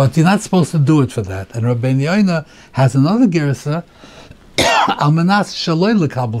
But 0.00 0.16
you're 0.16 0.24
not 0.24 0.40
supposed 0.40 0.70
to 0.70 0.78
do 0.78 1.02
it 1.02 1.12
for 1.12 1.20
that. 1.20 1.54
And 1.54 1.66
Rabbi 1.66 1.92
Yoina 1.92 2.46
has 2.72 2.94
another 2.94 3.26
gersa, 3.26 3.84
almanas 4.56 5.52
shaloi 5.52 5.92
lekabel. 5.94 6.40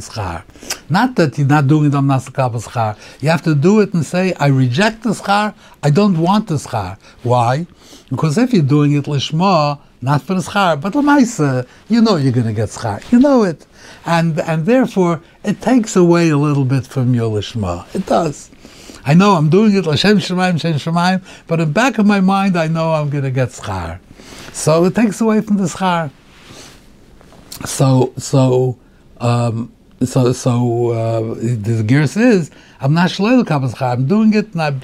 Not 0.88 1.16
that 1.16 1.36
you're 1.36 1.46
not 1.46 1.66
doing 1.66 1.88
it 1.88 1.92
almanas 1.92 2.30
lekabel. 2.30 2.96
You 3.20 3.28
have 3.28 3.42
to 3.42 3.54
do 3.54 3.80
it 3.80 3.92
and 3.92 4.02
say, 4.02 4.32
I 4.40 4.46
reject 4.46 5.02
the 5.02 5.10
schar, 5.10 5.54
I 5.82 5.90
don't 5.90 6.16
want 6.16 6.48
the 6.48 6.54
schar. 6.54 6.96
Why? 7.22 7.66
Because 8.08 8.38
if 8.38 8.54
you're 8.54 8.62
doing 8.62 8.92
it 8.92 9.04
lishma, 9.04 9.78
not 10.00 10.22
for 10.22 10.32
the 10.32 10.40
schar, 10.40 10.80
but 10.80 10.94
lemaisa, 10.94 11.66
you 11.90 12.00
know 12.00 12.16
you're 12.16 12.32
going 12.32 12.46
to 12.46 12.54
get 12.54 12.70
schar. 12.70 13.12
You 13.12 13.18
know 13.18 13.42
it. 13.42 13.66
And, 14.06 14.40
and 14.40 14.64
therefore, 14.64 15.20
it 15.44 15.60
takes 15.60 15.96
away 15.96 16.30
a 16.30 16.38
little 16.38 16.64
bit 16.64 16.86
from 16.86 17.14
your 17.14 17.30
lishma. 17.30 17.94
It 17.94 18.06
does. 18.06 18.50
I 19.04 19.14
know 19.14 19.32
I'm 19.32 19.48
doing 19.48 19.74
it 19.74 19.84
Lashem 19.84 20.16
Shemaim, 20.16 20.60
Shem 20.60 20.74
Shemaim, 20.74 21.22
but 21.46 21.60
in 21.60 21.68
the 21.68 21.72
back 21.72 21.98
of 21.98 22.06
my 22.06 22.20
mind, 22.20 22.56
I 22.56 22.68
know 22.68 22.92
I'm 22.92 23.10
going 23.10 23.24
to 23.24 23.30
get 23.30 23.48
schar. 23.50 24.00
So 24.52 24.84
it 24.84 24.94
takes 24.94 25.20
away 25.20 25.40
from 25.40 25.56
the 25.56 25.64
schar. 25.64 26.10
So 27.64 28.12
so 28.16 28.78
um, 29.18 29.72
so 30.02 30.32
so 30.32 30.90
uh, 30.90 31.34
the 31.34 31.82
gears 31.86 32.16
is 32.16 32.50
I'm 32.80 32.94
not 32.94 33.10
shleil 33.10 33.44
schar. 33.44 33.92
I'm 33.92 34.06
doing 34.06 34.34
it 34.34 34.52
and 34.52 34.62
I 34.62 34.74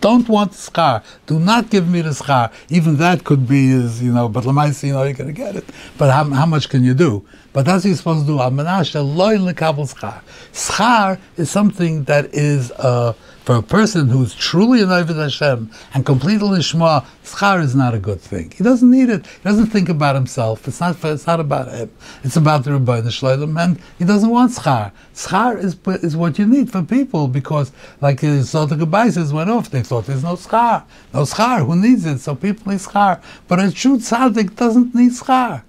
don't 0.00 0.28
want 0.28 0.52
the 0.52 0.70
schar. 0.70 1.02
Do 1.26 1.38
not 1.38 1.70
give 1.70 1.88
me 1.88 2.02
the 2.02 2.10
schar. 2.10 2.52
Even 2.68 2.96
that 2.96 3.24
could 3.24 3.48
be 3.48 3.70
is 3.70 4.02
you 4.02 4.12
know, 4.12 4.28
but 4.28 4.44
lemaisi 4.44 4.88
you 4.88 4.92
know 4.92 5.02
you're 5.04 5.14
going 5.14 5.28
to 5.28 5.32
get 5.32 5.56
it. 5.56 5.64
But 5.98 6.12
how, 6.12 6.24
how 6.24 6.46
much 6.46 6.68
can 6.68 6.84
you 6.84 6.94
do? 6.94 7.24
But 7.52 7.64
that's 7.64 7.84
what 7.84 7.88
you're 7.88 7.96
supposed 7.96 8.26
to 8.26 8.32
do. 8.32 8.38
Schar. 8.38 10.22
Schar 10.52 11.18
is 11.36 11.50
something 11.50 12.04
that 12.04 12.34
is. 12.34 12.70
Uh, 12.72 13.14
for 13.46 13.54
a 13.54 13.62
person 13.62 14.08
who's 14.08 14.34
truly 14.34 14.82
an 14.82 14.90
Ovid 14.90 15.16
Hashem 15.16 15.70
and 15.94 16.04
completely 16.04 16.48
Lishma, 16.48 17.06
schar 17.22 17.62
is 17.62 17.76
not 17.76 17.94
a 17.94 17.98
good 17.98 18.20
thing. 18.20 18.50
He 18.50 18.64
doesn't 18.64 18.90
need 18.90 19.08
it. 19.08 19.24
He 19.24 19.42
doesn't 19.44 19.66
think 19.66 19.88
about 19.88 20.16
himself. 20.16 20.66
It's 20.66 20.80
not. 20.80 21.02
It's 21.04 21.28
not 21.28 21.38
about 21.38 21.70
him. 21.72 21.92
It's 22.24 22.36
about 22.36 22.64
the 22.64 22.72
Rebbeinu 22.72 23.04
Shloim, 23.04 23.56
and 23.62 23.78
he 24.00 24.04
doesn't 24.04 24.30
want 24.30 24.50
schar. 24.50 24.90
Schar 25.14 25.56
is 25.62 25.76
is 26.02 26.16
what 26.16 26.40
you 26.40 26.46
need 26.46 26.72
for 26.72 26.82
people 26.82 27.28
because, 27.28 27.70
like 28.00 28.20
the 28.20 28.42
Zohar 28.42 29.10
says, 29.12 29.32
went 29.32 29.48
off. 29.48 29.70
They 29.70 29.84
thought 29.84 30.06
there's 30.06 30.24
no 30.24 30.34
schar, 30.34 30.82
no 31.14 31.22
schar. 31.22 31.64
Who 31.64 31.76
needs 31.76 32.04
it? 32.04 32.18
So 32.18 32.34
people 32.34 32.72
need 32.72 32.80
schar. 32.80 33.22
But 33.46 33.60
a 33.60 33.70
true 33.70 33.98
tzaddik 33.98 34.56
doesn't 34.56 34.92
need 34.92 35.12
schar. 35.12 35.62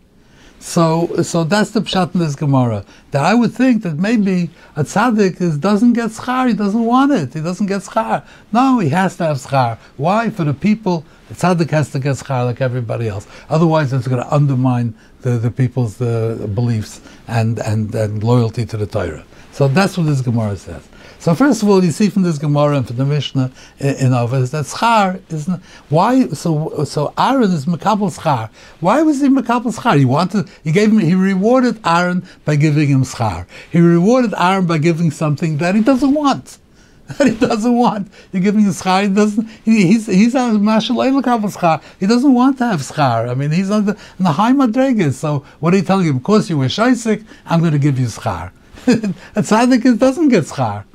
So, 0.60 1.22
so 1.22 1.44
that's 1.44 1.72
the 1.72 1.82
pshat 1.82 2.14
in 2.14 2.20
this 2.20 2.36
Gemara. 2.36 2.84
That 3.12 3.24
I 3.24 3.34
would 3.34 3.54
think 3.54 3.84
that 3.84 3.98
maybe 3.98 4.50
a 4.76 4.84
tzaddik 4.84 5.40
is, 5.40 5.58
doesn't 5.58 5.94
get 5.94 6.10
schar, 6.12 6.48
he 6.48 6.54
doesn't 6.54 6.84
want 6.84 7.12
it, 7.12 7.34
he 7.34 7.42
doesn't 7.42 7.68
get 7.68 7.82
schar. 7.84 8.26
No, 8.52 8.80
he 8.80 8.90
has 8.90 9.18
to 9.18 9.26
have 9.26 9.38
schar. 9.38 9.78
Why? 9.98 10.30
For 10.30 10.44
the 10.44 10.54
people, 10.54 11.06
the 11.30 11.36
tzaddik 11.36 11.70
has 11.72 11.92
to 11.92 12.00
get 12.00 12.16
schar 12.16 12.46
like 12.46 12.60
everybody 12.60 13.08
else. 13.08 13.28
Otherwise, 13.50 13.94
it's 13.94 14.08
going 14.08 14.22
to 14.22 14.34
undermine 14.34 14.96
the, 15.22 15.32
the 15.32 15.52
people's 15.52 15.98
the 15.98 16.50
beliefs 16.54 17.02
and, 17.28 17.60
and, 17.60 17.94
and 17.94 18.24
loyalty 18.24 18.66
to 18.66 18.78
the 18.78 18.88
Torah. 18.88 19.26
So 19.52 19.68
that's 19.68 19.98
what 19.98 20.08
this 20.08 20.22
Gemara 20.22 20.58
says. 20.58 20.88
So 21.28 21.36
first 21.36 21.62
of 21.62 21.68
all, 21.68 21.84
you 21.84 21.92
see 21.92 22.08
from 22.08 22.22
this 22.22 22.38
Gemara 22.38 22.78
and 22.78 22.88
from 22.88 22.96
the 22.96 23.04
Mishnah 23.04 23.52
in, 23.80 23.96
in 23.96 24.12
Avos 24.12 24.52
that 24.52 24.64
schar 24.64 25.20
is 25.30 25.46
not, 25.46 25.60
why. 25.90 26.30
So 26.30 26.86
so 26.86 27.14
Aaron 27.18 27.52
is 27.52 27.66
makabel 27.66 28.18
schar. 28.18 28.50
Why 28.80 29.02
was 29.02 29.20
he 29.20 29.28
makabel 29.28 29.78
schar? 29.78 29.98
He 29.98 30.06
wanted. 30.06 30.50
He 30.64 30.72
gave 30.72 30.90
him. 30.90 31.00
He 31.00 31.16
rewarded 31.16 31.82
Aaron 31.86 32.26
by 32.46 32.56
giving 32.56 32.88
him 32.88 33.04
schar. 33.04 33.46
He 33.70 33.82
rewarded 33.82 34.36
Aaron 34.38 34.68
by 34.68 34.78
giving 34.78 35.12
something 35.12 35.58
that 35.58 35.76
he 35.76 35.82
doesn't 35.82 36.14
want. 36.14 36.60
That 37.18 37.28
he 37.28 37.36
doesn't 37.36 37.76
want. 37.76 38.08
You're 38.32 38.44
giving 38.44 38.62
him 38.62 38.72
schar. 38.72 39.04
He 39.04 39.14
doesn't. 39.14 39.50
He, 39.66 39.86
he's 39.86 40.06
he's 40.06 40.34
on 40.34 40.64
mashalay 40.64 41.10
schar. 41.12 41.84
He 42.00 42.08
doesn't 42.08 42.34
want 42.34 42.60
to 42.60 42.68
have 42.68 42.80
schar. 42.80 43.30
I 43.30 43.34
mean, 43.34 43.52
he's 43.52 43.70
on 43.70 43.84
the, 43.84 43.96
on 44.18 44.24
the 44.28 44.32
high. 44.32 45.10
So 45.12 45.44
what 45.60 45.74
are 45.74 45.78
you 45.78 45.84
telling 45.84 46.06
him? 46.06 46.20
Because 46.20 46.50
you 46.50 46.58
were 46.58 46.68
shaisik, 46.68 47.26
I'm 47.46 47.60
going 47.60 47.74
to 47.74 47.80
give 47.80 48.00
you 48.00 48.06
schar. 48.06 48.52
a 48.88 49.42
tzaddik 49.42 50.00
doesn't 50.00 50.30
get 50.30 50.46
schar. 50.46 50.86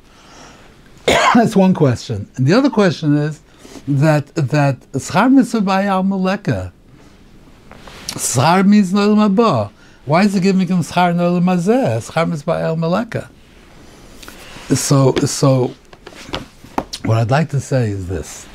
That's 1.35 1.55
one 1.55 1.73
question. 1.73 2.29
And 2.35 2.45
the 2.47 2.53
other 2.53 2.69
question 2.69 3.17
is 3.17 3.41
that 3.87 4.27
that 4.35 4.79
schar 4.93 5.31
mitzvah 5.31 5.83
al. 5.83 6.03
Schar 8.13 8.65
means 8.65 8.93
no 8.93 9.15
mabah. 9.15 9.71
Why 10.05 10.23
is 10.23 10.35
it 10.35 10.43
giving 10.43 10.67
him 10.67 10.79
schar 10.79 11.15
no 11.15 11.39
mazeh? 11.39 12.11
Schar 12.11 12.29
mitzvah 12.29 12.59
al. 12.61 12.77
So 14.75 15.13
so, 15.15 15.73
what 17.03 17.17
I'd 17.17 17.31
like 17.31 17.49
to 17.49 17.59
say 17.59 17.89
is 17.89 18.07
this: 18.07 18.47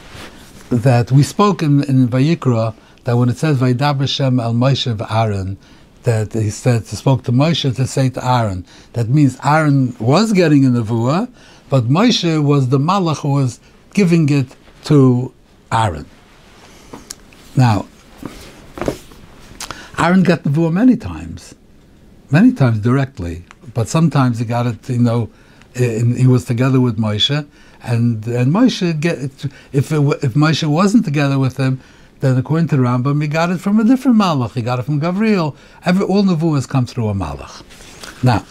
that 0.71 1.13
we 1.13 1.23
spoke 1.23 1.63
in, 1.63 1.83
in 1.85 2.09
Vayikra 2.09 2.75
that 3.05 3.17
when 3.17 3.29
it 3.29 3.37
says 3.37 3.59
Vaydaber 3.59 4.09
Shem 4.09 4.41
al 4.41 4.55
Moshe 4.55 5.07
Aaron, 5.11 5.59
that 6.05 6.33
he 6.33 6.51
said 6.51 6.85
to 6.87 6.97
spoke 6.97 7.25
to 7.25 7.33
Moshe 7.33 7.75
to 7.77 7.87
say 7.87 8.09
to 8.11 8.27
Aaron. 8.27 8.65
That 8.95 9.09
means 9.09 9.37
Aaron 9.45 9.97
was 9.99 10.33
getting 10.33 10.65
a 10.65 10.69
nevuah, 10.69 11.31
but 11.71 11.85
Moshe 11.89 12.43
was 12.43 12.69
the 12.69 12.79
malach 12.79 13.19
who 13.19 13.33
was 13.33 13.61
giving 13.95 14.29
it 14.29 14.55
to 14.85 15.33
Aaron. 15.73 16.07
Now, 17.57 17.87
Aaron 19.99 20.23
got 20.23 20.45
the 20.45 20.51
nevuah 20.51 20.73
many 20.73 20.97
times, 20.97 21.55
many 22.31 22.53
times 22.53 22.79
directly, 22.79 23.45
but 23.75 23.89
sometimes 23.89 24.39
he 24.39 24.45
got 24.45 24.67
it, 24.67 24.89
you 24.89 24.99
know, 24.99 25.29
in, 25.75 26.17
he 26.17 26.27
was 26.27 26.45
together 26.45 26.81
with 26.81 26.99
Moshe, 26.99 27.47
and 27.83 28.27
and 28.27 28.53
Moshe 28.53 28.99
get 29.01 29.19
if 29.73 29.93
it, 29.93 30.01
if 30.23 30.35
Moshe 30.35 30.67
wasn't 30.67 31.05
together 31.05 31.39
with 31.39 31.57
him, 31.57 31.81
then 32.21 32.37
according 32.37 32.69
to 32.69 32.77
Rambam, 32.77 33.21
he 33.23 33.29
got 33.29 33.51
it 33.51 33.59
from 33.59 33.79
a 33.79 33.85
different 33.85 34.17
malach. 34.17 34.55
He 34.55 34.63
got 34.63 34.79
it 34.79 34.83
from 34.83 35.01
Gavriel. 35.01 35.57
Every 35.85 36.05
all 36.05 36.25
nevuahs 36.25 36.69
come 36.69 36.87
through 36.87 37.09
a 37.09 37.15
malach. 37.15 37.63
Now, 38.23 38.45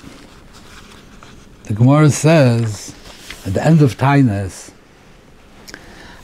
the 1.64 1.74
Gemara 1.74 2.10
says 2.10 2.96
at 3.48 3.54
the 3.54 3.66
end 3.66 3.82
of 3.82 3.98
Tainas, 3.98 4.72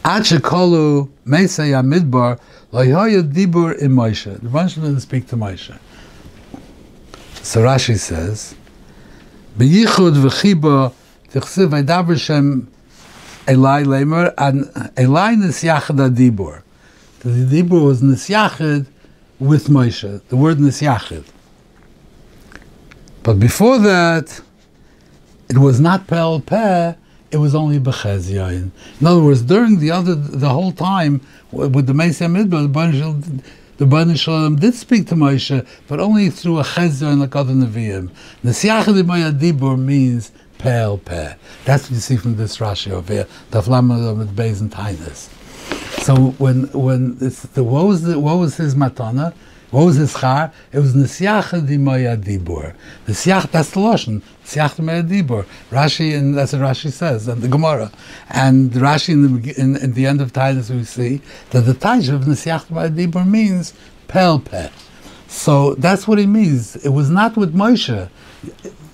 Ad 0.04 0.24
shekolu 0.24 1.10
meisei 1.26 1.72
amidbar 1.72 2.38
loyhoya 2.74 3.24
dibur 3.24 3.78
in 3.80 3.92
Moshe. 3.92 4.42
The 4.42 4.50
Rebbe 4.50 4.68
didn't 4.68 5.00
speak 5.00 5.28
to 5.28 5.38
Moshe. 5.38 5.80
So 7.36 7.62
Rashi 7.62 7.98
says, 7.98 8.56
B'yichud 9.58 10.22
v'chiba 10.22 10.94
tichsiv 11.30 11.70
v'daber 11.70 12.20
shem 12.20 12.70
Elai 13.46 13.86
lemer 13.86 14.34
and 14.38 14.66
Elai 14.96 15.38
nisyachad 15.38 16.16
dibur. 16.18 16.62
The 17.20 17.30
dibur 17.30 17.86
was 17.86 18.02
nisyachad 18.02 18.86
with 19.40 19.68
Moshe. 19.68 20.22
The 20.28 20.36
word 20.36 20.58
nisyachad. 20.58 21.24
But 23.24 23.40
before 23.40 23.78
that, 23.80 24.42
it 25.50 25.58
was 25.58 25.80
not 25.80 26.08
pel 26.08 26.42
peh, 26.42 26.96
it 27.34 27.38
was 27.38 27.56
only 27.56 27.80
Bechez 27.80 28.32
Yain. 28.32 28.70
In 29.02 29.08
other 29.08 29.24
words, 29.24 29.42
during 29.42 29.80
the 29.80 29.90
other, 29.90 30.14
the 30.14 30.50
whole 30.50 30.72
time 30.72 31.20
with 31.52 31.88
the 31.88 31.94
Mesa 31.94 32.26
Midbar, 32.26 32.62
the 33.78 33.86
Baruch 33.88 34.18
Shalom 34.18 34.56
did 34.58 34.76
speak 34.76 35.08
to 35.08 35.16
Moshe, 35.16 35.66
but 35.88 36.00
only 36.00 36.30
through 36.30 36.60
a 36.60 36.64
Chezor 36.64 37.18
like 37.18 37.36
other 37.36 37.54
Nevi'im. 37.54 38.12
Nesiach 38.44 38.86
Dibur 39.40 39.80
means 39.80 40.32
pale 40.60 41.00
peh. 41.00 41.34
That's 41.66 41.86
what 41.86 41.92
you 41.92 42.00
see 42.00 42.18
from 42.18 42.36
this 42.36 42.58
Rashi 42.58 42.92
over 42.92 43.12
here, 43.12 43.28
the 43.50 43.62
Flamme 43.62 44.16
with 44.18 44.36
Beis 44.36 44.62
and 44.62 44.72
Tainus. 44.72 45.30
So 46.04 46.32
when 46.38 46.66
when 46.72 47.18
it's 47.20 47.42
the 47.42 47.64
what 47.64 47.88
was 47.88 48.04
the 48.04 48.20
what 48.20 48.38
was 48.38 48.58
his 48.58 48.76
matana? 48.76 49.34
What 49.74 49.86
was 49.86 49.96
his 49.96 50.14
char? 50.14 50.54
It 50.72 50.78
was 50.78 50.94
Nesiach 50.94 51.68
di 51.68 51.78
Maya 51.78 52.16
Dibur. 52.16 52.76
Nesiach, 53.08 53.50
that's 53.50 53.72
the 53.72 53.80
Lashon. 53.80 54.22
Nesiach 54.46 54.76
di 54.76 54.84
Maya 54.84 55.02
Dibur. 55.02 55.48
Rashi, 55.72 56.16
and 56.16 56.38
that's 56.38 56.54
what 56.54 56.62
Rashi 56.62 56.92
says, 56.92 57.28
and 57.28 57.42
the 57.42 57.48
Gemara. 57.48 57.92
And 58.30 58.70
Rashi, 58.70 59.14
in 59.14 59.42
the, 59.42 59.60
in, 59.60 59.76
in 59.78 59.94
the 59.94 60.06
end 60.06 60.22
of 60.22 60.32
Tainis, 60.32 60.70
we 60.70 60.84
see 60.84 61.22
that 61.50 61.62
the 61.62 61.74
Taj 61.74 62.10
of 62.10 62.22
Nesiach 62.22 62.68
di 62.68 62.74
Maya 62.76 62.90
Dibur 62.92 63.28
means 63.28 63.74
Pel 64.08 64.42
Peh. 64.42 64.70
So 65.28 65.74
that's 65.74 66.08
what 66.08 66.20
he 66.20 66.28
means. 66.28 66.76
It 66.86 66.90
was 66.90 67.10
not 67.10 67.36
with 67.36 67.56
Moshe. 67.56 68.10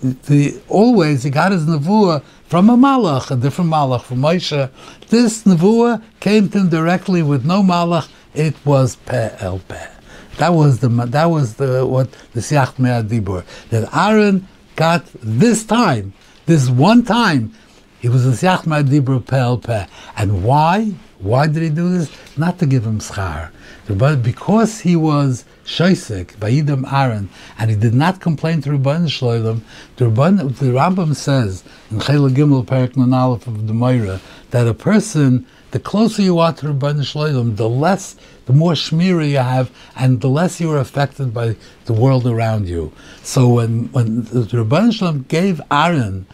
The, 0.02 0.62
always 0.70 1.24
he 1.24 1.30
got 1.30 1.52
his 1.52 1.66
nevuah 1.66 2.24
from 2.46 2.70
a 2.70 2.78
malach, 2.78 3.32
a 3.32 3.36
different 3.36 3.70
malach 3.70 4.04
from 4.04 4.20
Moshe. 4.20 4.72
This 5.10 5.44
nevuah 5.44 6.02
came 6.22 6.48
to 6.52 6.60
him 6.60 6.70
directly 6.70 7.22
with 7.22 7.44
no 7.44 7.64
malach. 7.64 8.08
It 8.34 8.56
was 8.66 8.96
Peh 8.96 9.36
El 9.42 9.60
Peh. 9.60 9.99
That 10.40 10.54
was 10.54 10.80
the 10.80 10.88
that 10.88 11.26
was 11.26 11.56
the 11.56 11.86
what 11.86 12.12
the 12.34 12.40
Siach 12.40 12.76
Dibur 13.08 13.44
that 13.72 13.94
Aaron 13.94 14.48
got 14.78 15.06
this 15.22 15.66
time, 15.66 16.14
this 16.46 16.70
one 16.70 17.04
time. 17.04 17.54
He 18.00 18.08
was 18.08 18.26
a 18.26 18.32
Siach 18.32 18.64
Dibur 18.64 19.26
Pel 19.26 19.58
Peh, 19.58 19.86
and 20.16 20.46
why? 20.46 20.94
Why 21.20 21.48
did 21.48 21.62
he 21.62 21.70
do 21.70 21.90
this? 21.90 22.10
Not 22.38 22.58
to 22.60 22.66
give 22.66 22.86
him 22.86 23.00
schar, 23.00 23.52
but 23.90 24.24
because 24.24 24.80
he 24.80 24.96
was 24.96 25.44
Shaisik, 25.66 26.38
Vayidam 26.38 26.90
Aaron, 26.90 27.28
and 27.58 27.70
he 27.70 27.76
did 27.76 27.94
not 27.94 28.22
complain 28.22 28.62
to 28.62 28.70
Rabban 28.70 29.08
Shloim, 29.08 29.60
the, 29.98 30.06
Rabban, 30.06 30.58
the 30.58 30.68
Rambam 30.68 31.14
says 31.18 31.66
in 31.92 32.00
Chayla 32.00 32.34
Gimel 32.34 32.66
Perik 32.66 32.98
Aleph 32.98 33.46
of 33.46 33.68
the 33.68 33.74
Moira 33.74 34.22
that 34.52 34.68
a 34.68 34.74
person 34.74 35.46
the 35.72 35.80
closer 35.80 36.22
you 36.22 36.40
are 36.40 36.54
to 36.54 36.68
Rabban 36.68 37.02
Shloim, 37.02 37.56
the 37.56 37.70
less, 37.70 38.16
the 38.46 38.54
more 38.54 38.74
shmira 38.74 39.30
you 39.30 39.38
have, 39.38 39.72
and 39.96 40.22
the 40.22 40.30
less 40.30 40.60
you 40.60 40.72
are 40.72 40.78
affected 40.78 41.34
by 41.34 41.56
the 41.86 41.94
world 41.94 42.26
around 42.26 42.68
you. 42.68 42.92
So 43.24 43.48
when 43.50 43.92
when 43.92 44.24
Rabban 44.24 44.92
Shloim 44.92 45.28
gave 45.28 45.62
Aaron 45.72 46.26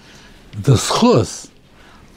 the 0.54 0.76
schus 0.76 1.50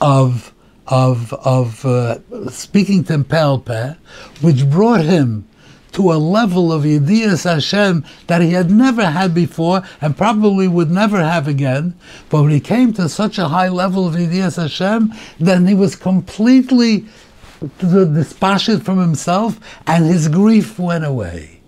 of 0.01 0.53
of 0.87 1.33
of 1.35 1.85
uh, 1.85 2.19
speaking 2.51 3.05
to 3.05 3.19
Pelpe, 3.19 3.97
which 4.41 4.69
brought 4.71 5.05
him 5.05 5.49
to 5.93 6.13
a 6.13 6.15
level 6.15 6.73
of 6.73 6.83
Yediyas 6.83 7.45
Hashem 7.45 8.05
that 8.27 8.43
he 8.43 8.53
had 8.53 8.71
never 8.71 9.07
had 9.07 9.35
before 9.35 9.83
and 10.01 10.17
probably 10.17 10.69
would 10.69 10.91
never 10.91 11.23
have 11.23 11.49
again. 11.49 11.95
But 12.29 12.43
when 12.43 12.51
he 12.51 12.61
came 12.61 12.93
to 12.95 13.09
such 13.09 13.39
a 13.39 13.49
high 13.49 13.69
level 13.69 14.07
of 14.07 14.15
Yediyas 14.15 14.61
Hashem, 14.61 15.13
then 15.39 15.67
he 15.67 15.75
was 15.75 15.97
completely 15.97 17.07
dispassionate 17.79 18.85
from 18.85 18.99
himself 18.99 19.59
and 19.87 20.05
his 20.05 20.29
grief 20.29 20.79
went 20.79 21.05
away. 21.05 21.61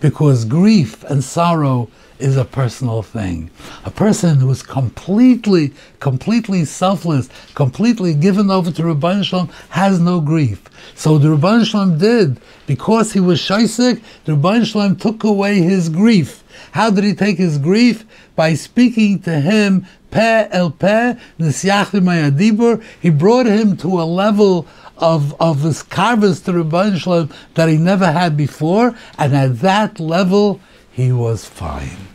Because 0.00 0.44
grief 0.44 1.02
and 1.04 1.22
sorrow 1.22 1.88
is 2.22 2.36
a 2.36 2.44
personal 2.44 3.02
thing. 3.02 3.50
A 3.84 3.90
person 3.90 4.36
who 4.38 4.50
is 4.50 4.62
completely, 4.62 5.72
completely 5.98 6.64
selfless, 6.64 7.28
completely 7.54 8.14
given 8.14 8.50
over 8.50 8.70
to 8.70 8.82
Rabban 8.82 9.24
Shalom 9.24 9.48
has 9.70 9.98
no 9.98 10.20
grief. 10.20 10.62
So 10.94 11.18
the 11.18 11.36
Rabban 11.36 11.66
Shalom 11.66 11.98
did, 11.98 12.40
because 12.66 13.12
he 13.12 13.20
was 13.20 13.40
shaisik, 13.40 14.02
the 14.24 14.32
Rabban 14.32 14.64
Shalom 14.64 14.96
took 14.96 15.24
away 15.24 15.60
his 15.60 15.88
grief. 15.88 16.44
How 16.70 16.90
did 16.90 17.04
he 17.04 17.14
take 17.14 17.38
his 17.38 17.58
grief? 17.58 18.04
By 18.36 18.54
speaking 18.54 19.20
to 19.22 19.40
him, 19.40 19.84
Peh 20.10 20.48
el 20.52 20.70
Peh, 20.70 21.14
Nisyachim 21.40 22.82
he 23.00 23.10
brought 23.10 23.46
him 23.46 23.76
to 23.78 24.00
a 24.00 24.04
level 24.04 24.66
of, 24.98 25.34
of 25.40 25.62
his 25.62 25.82
carvers 25.82 26.40
to 26.42 26.52
Rabban 26.52 26.98
Shalom 26.98 27.30
that 27.54 27.68
he 27.68 27.78
never 27.78 28.12
had 28.12 28.36
before, 28.36 28.94
and 29.18 29.34
at 29.34 29.58
that 29.60 29.98
level, 29.98 30.60
he 30.92 31.12
was 31.12 31.44
fine. 31.44 32.08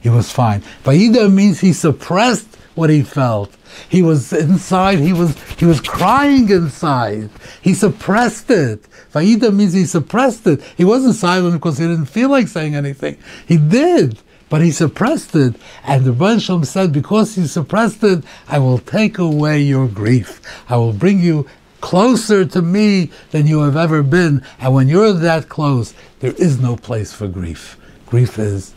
He 0.00 0.08
was 0.08 0.30
fine. 0.30 0.62
Vayida 0.84 1.32
means 1.32 1.60
he 1.60 1.72
suppressed 1.72 2.56
what 2.74 2.90
he 2.90 3.02
felt. 3.02 3.54
He 3.88 4.02
was 4.02 4.32
inside, 4.32 4.98
he 4.98 5.12
was 5.12 5.36
he 5.54 5.64
was 5.64 5.80
crying 5.80 6.48
inside. 6.48 7.30
He 7.62 7.74
suppressed 7.74 8.50
it. 8.50 8.82
Vayida 9.12 9.54
means 9.54 9.72
he 9.72 9.84
suppressed 9.84 10.46
it. 10.46 10.62
He 10.76 10.84
wasn't 10.84 11.14
silent 11.14 11.54
because 11.54 11.78
he 11.78 11.86
didn't 11.86 12.06
feel 12.06 12.30
like 12.30 12.48
saying 12.48 12.74
anything. 12.74 13.16
He 13.46 13.56
did, 13.56 14.18
but 14.48 14.60
he 14.62 14.70
suppressed 14.70 15.34
it. 15.34 15.56
And 15.84 16.04
the 16.04 16.12
Rebbe 16.12 16.66
said, 16.66 16.92
because 16.92 17.34
he 17.34 17.46
suppressed 17.46 18.02
it, 18.04 18.24
I 18.48 18.58
will 18.58 18.78
take 18.78 19.18
away 19.18 19.60
your 19.60 19.88
grief. 19.88 20.40
I 20.68 20.76
will 20.76 20.92
bring 20.92 21.20
you 21.20 21.46
closer 21.80 22.44
to 22.44 22.62
me 22.62 23.10
than 23.30 23.46
you 23.46 23.60
have 23.60 23.76
ever 23.76 24.02
been. 24.02 24.44
And 24.58 24.74
when 24.74 24.88
you're 24.88 25.12
that 25.12 25.48
close, 25.48 25.94
there 26.20 26.32
is 26.32 26.60
no 26.60 26.76
place 26.76 27.12
for 27.12 27.28
grief. 27.28 27.76
Grief 28.14 28.38
is 28.38 28.72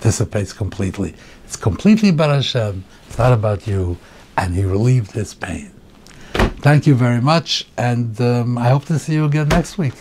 dissipates 0.00 0.52
completely. 0.52 1.12
It's 1.44 1.56
completely 1.56 2.10
about 2.10 2.30
Hashem. 2.30 2.84
It's 3.08 3.18
not 3.18 3.32
about 3.32 3.66
you. 3.66 3.98
And 4.36 4.54
he 4.54 4.62
relieved 4.62 5.10
his 5.10 5.34
pain. 5.34 5.72
Thank 6.62 6.86
you 6.86 6.94
very 6.94 7.20
much, 7.20 7.66
and 7.76 8.20
um, 8.20 8.56
I 8.56 8.68
hope 8.68 8.84
to 8.84 8.98
see 9.00 9.14
you 9.14 9.24
again 9.24 9.48
next 9.48 9.76
week. 9.76 9.98